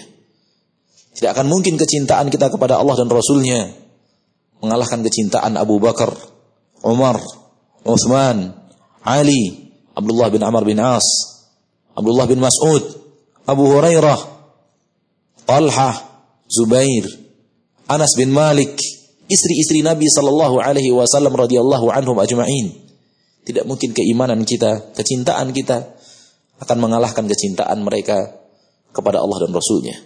[1.19, 3.75] Tidak akan mungkin kecintaan kita kepada Allah dan Rasulnya
[4.63, 6.15] mengalahkan kecintaan Abu Bakar,
[6.87, 7.19] Umar,
[7.83, 8.55] Uthman,
[9.03, 11.03] Ali, Abdullah bin Amr bin As,
[11.99, 12.85] Abdullah bin Mas'ud,
[13.43, 14.19] Abu Hurairah,
[15.43, 16.08] Talha,
[16.49, 17.05] Zubair,
[17.89, 18.81] Anas bin Malik,
[19.29, 22.73] istri-istri Nabi sallallahu alaihi wasallam radhiyallahu anhum ajma'in.
[23.45, 25.97] Tidak mungkin keimanan kita, kecintaan kita
[26.59, 28.35] akan mengalahkan kecintaan mereka
[28.93, 29.97] kepada Allah dan Rasulnya.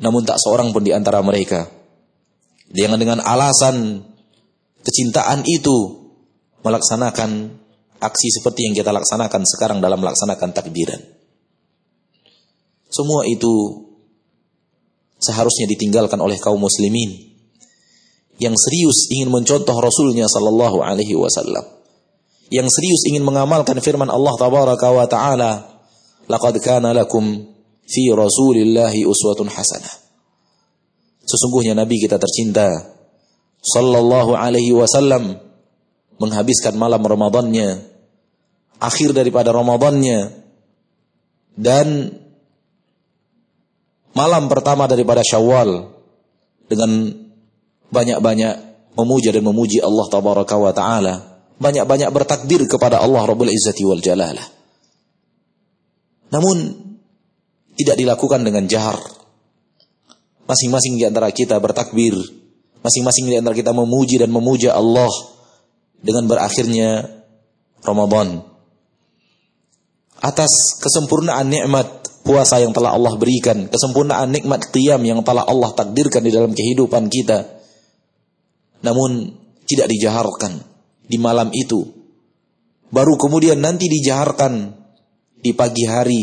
[0.00, 1.68] Namun tak seorang pun di antara mereka
[2.72, 4.00] yang dengan alasan
[4.80, 6.08] kecintaan itu
[6.64, 7.60] melaksanakan
[8.00, 11.00] aksi seperti yang kita laksanakan sekarang dalam melaksanakan takbiran.
[12.88, 13.52] Semua itu
[15.22, 17.32] seharusnya ditinggalkan oleh kaum muslimin
[18.42, 21.62] yang serius ingin mencontoh Rasulnya sallallahu alaihi wasallam.
[22.50, 25.52] Yang serius ingin mengamalkan firman Allah tabaraka wa taala,
[26.26, 27.48] "Laqad kana lakum
[27.86, 29.94] fi Rasulillahi uswatun hasanah."
[31.22, 32.66] Sesungguhnya nabi kita tercinta
[33.62, 35.38] sallallahu alaihi wasallam
[36.18, 37.78] menghabiskan malam Ramadannya
[38.82, 40.42] akhir daripada Ramadannya
[41.54, 42.10] dan
[44.12, 45.92] malam pertama daripada Syawal
[46.68, 47.12] dengan
[47.92, 48.54] banyak-banyak
[48.96, 51.14] memuja dan memuji Allah tabaraka wa taala,
[51.60, 54.46] banyak-banyak bertakbir kepada Allah Rabbul Izzati wal Jalalah.
[56.32, 56.56] Namun
[57.76, 58.96] tidak dilakukan dengan jahar.
[60.48, 62.16] Masing-masing di antara kita bertakbir.
[62.82, 65.08] Masing-masing di antara kita memuji dan memuja Allah
[66.02, 67.06] dengan berakhirnya
[67.84, 68.42] Ramadan.
[70.22, 70.50] Atas
[70.82, 76.30] kesempurnaan nikmat puasa yang telah Allah berikan, kesempurnaan nikmat qiyam yang telah Allah takdirkan di
[76.30, 77.62] dalam kehidupan kita.
[78.82, 79.34] Namun
[79.66, 80.58] tidak dijaharkan
[81.06, 81.82] di malam itu.
[82.92, 84.74] Baru kemudian nanti dijaharkan
[85.42, 86.22] di pagi hari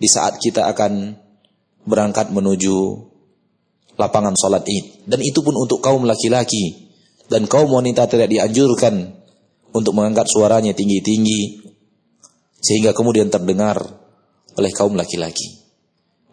[0.00, 1.14] di saat kita akan
[1.84, 2.76] berangkat menuju
[4.00, 5.04] lapangan sholat id.
[5.04, 6.88] Dan itu pun untuk kaum laki-laki.
[7.30, 9.14] Dan kaum wanita tidak dianjurkan
[9.70, 11.62] untuk mengangkat suaranya tinggi-tinggi.
[12.58, 13.99] Sehingga kemudian terdengar
[14.58, 15.60] oleh kaum laki-laki.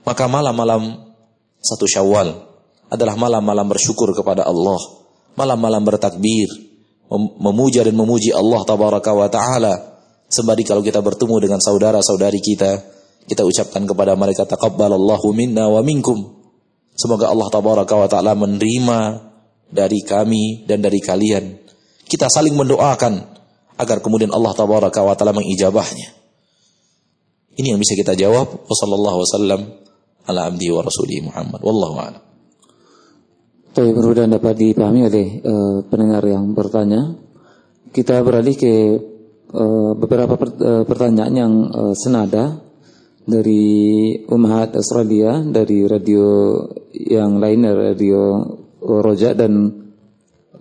[0.08, 1.12] Maka malam-malam
[1.60, 2.48] satu syawal
[2.88, 4.80] adalah malam-malam bersyukur kepada Allah.
[5.36, 6.48] Malam-malam bertakbir.
[7.40, 9.74] Memuja dan memuji Allah tabaraka wa ta'ala.
[10.28, 12.84] Sembari kalau kita bertemu dengan saudara-saudari kita.
[13.28, 16.40] Kita ucapkan kepada mereka taqabbalallahu minna wa minkum.
[16.96, 19.00] Semoga Allah tabaraka wa ta'ala menerima
[19.68, 21.60] dari kami dan dari kalian.
[22.08, 23.14] Kita saling mendoakan
[23.78, 26.17] agar kemudian Allah tabaraka wa ta'ala mengijabahnya.
[27.58, 28.70] Ini yang bisa kita jawab.
[28.70, 29.62] Wasallam
[30.30, 30.86] ala abdi wa
[31.26, 31.60] Muhammad.
[31.66, 32.24] Wallahu a'lam.
[33.74, 37.18] Tapi mudah dapat dipahami oleh uh, pendengar yang bertanya.
[37.94, 38.74] Kita beralih ke
[39.54, 42.62] uh, beberapa per, uh, pertanyaan yang uh, senada
[43.28, 46.58] dari Umahat Australia, dari radio
[46.94, 48.40] yang lain, radio
[48.82, 49.68] Roja dan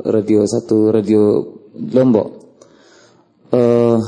[0.01, 1.45] radio satu radio
[1.77, 2.29] Lombok.
[3.53, 4.01] Uh,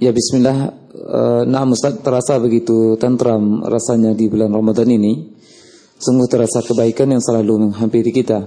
[0.00, 5.36] ya Bismillah uh, nah Ustaz terasa begitu tentram rasanya di bulan Ramadan ini.
[5.96, 8.44] Sungguh terasa kebaikan yang selalu menghampiri kita.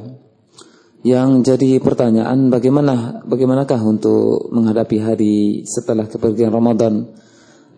[1.02, 7.08] Yang jadi pertanyaan bagaimana bagaimanakah untuk menghadapi hari setelah kepergian Ramadan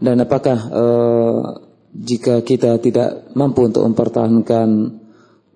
[0.01, 1.41] dan apakah uh,
[1.93, 4.69] jika kita tidak mampu untuk mempertahankan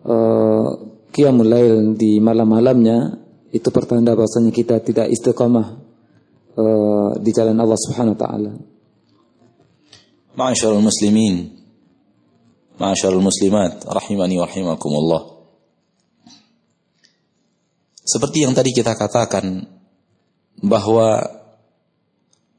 [0.05, 0.67] uh,
[1.09, 3.17] qiyamul lail di malam-malamnya
[3.49, 5.67] itu pertanda bahwasanya kita tidak istiqamah
[6.59, 8.74] uh, di jalan Allah Subhanahu wa taala.
[10.35, 11.47] Ma'asyarul muslimin.
[12.75, 13.87] Ma'asyarul muslimat.
[13.87, 15.21] Rahimani wa rahimakumullah.
[18.05, 19.65] Seperti yang tadi kita katakan
[20.61, 21.17] Bahwa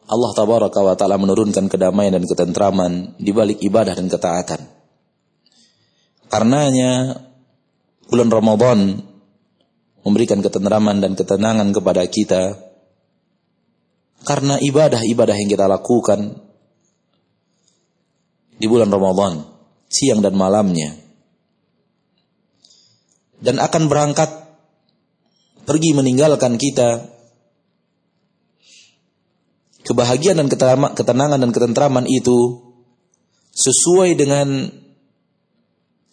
[0.07, 4.61] Allah tabaraka wa ta'ala menurunkan kedamaian dan ketentraman Di balik ibadah dan ketaatan.
[6.33, 7.21] Karenanya
[8.09, 9.05] Bulan Ramadan
[10.07, 12.55] Memberikan ketentraman dan ketenangan kepada kita.
[14.23, 16.46] Karena ibadah-ibadah yang kita lakukan
[18.57, 19.45] di bulan Ramadan,
[19.89, 20.97] siang dan malamnya.
[23.37, 24.31] Dan akan berangkat
[25.69, 27.05] pergi meninggalkan kita
[29.87, 30.49] kebahagiaan dan
[30.97, 32.65] ketenangan dan ketentraman itu
[33.55, 34.67] sesuai dengan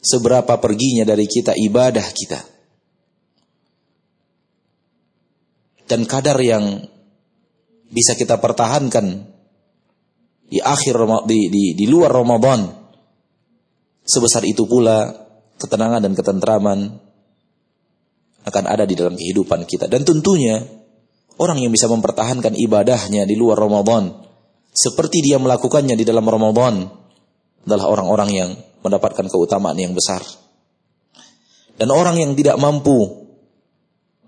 [0.04, 2.40] seberapa perginya dari kita ibadah kita.
[5.90, 6.86] Dan kadar yang
[7.92, 9.33] bisa kita pertahankan
[10.54, 10.94] di akhir
[11.26, 12.70] di, di, di luar Ramadan.
[14.06, 15.10] Sebesar itu pula
[15.58, 16.80] ketenangan dan ketentraman
[18.46, 19.90] akan ada di dalam kehidupan kita.
[19.90, 20.62] Dan tentunya
[21.42, 24.14] orang yang bisa mempertahankan ibadahnya di luar Ramadan
[24.70, 26.86] seperti dia melakukannya di dalam Ramadan
[27.66, 28.50] adalah orang-orang yang
[28.86, 30.22] mendapatkan keutamaan yang besar.
[31.74, 33.26] Dan orang yang tidak mampu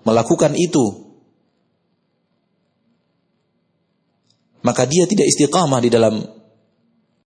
[0.01, 1.04] melakukan itu
[4.65, 6.25] maka dia tidak istiqamah di dalam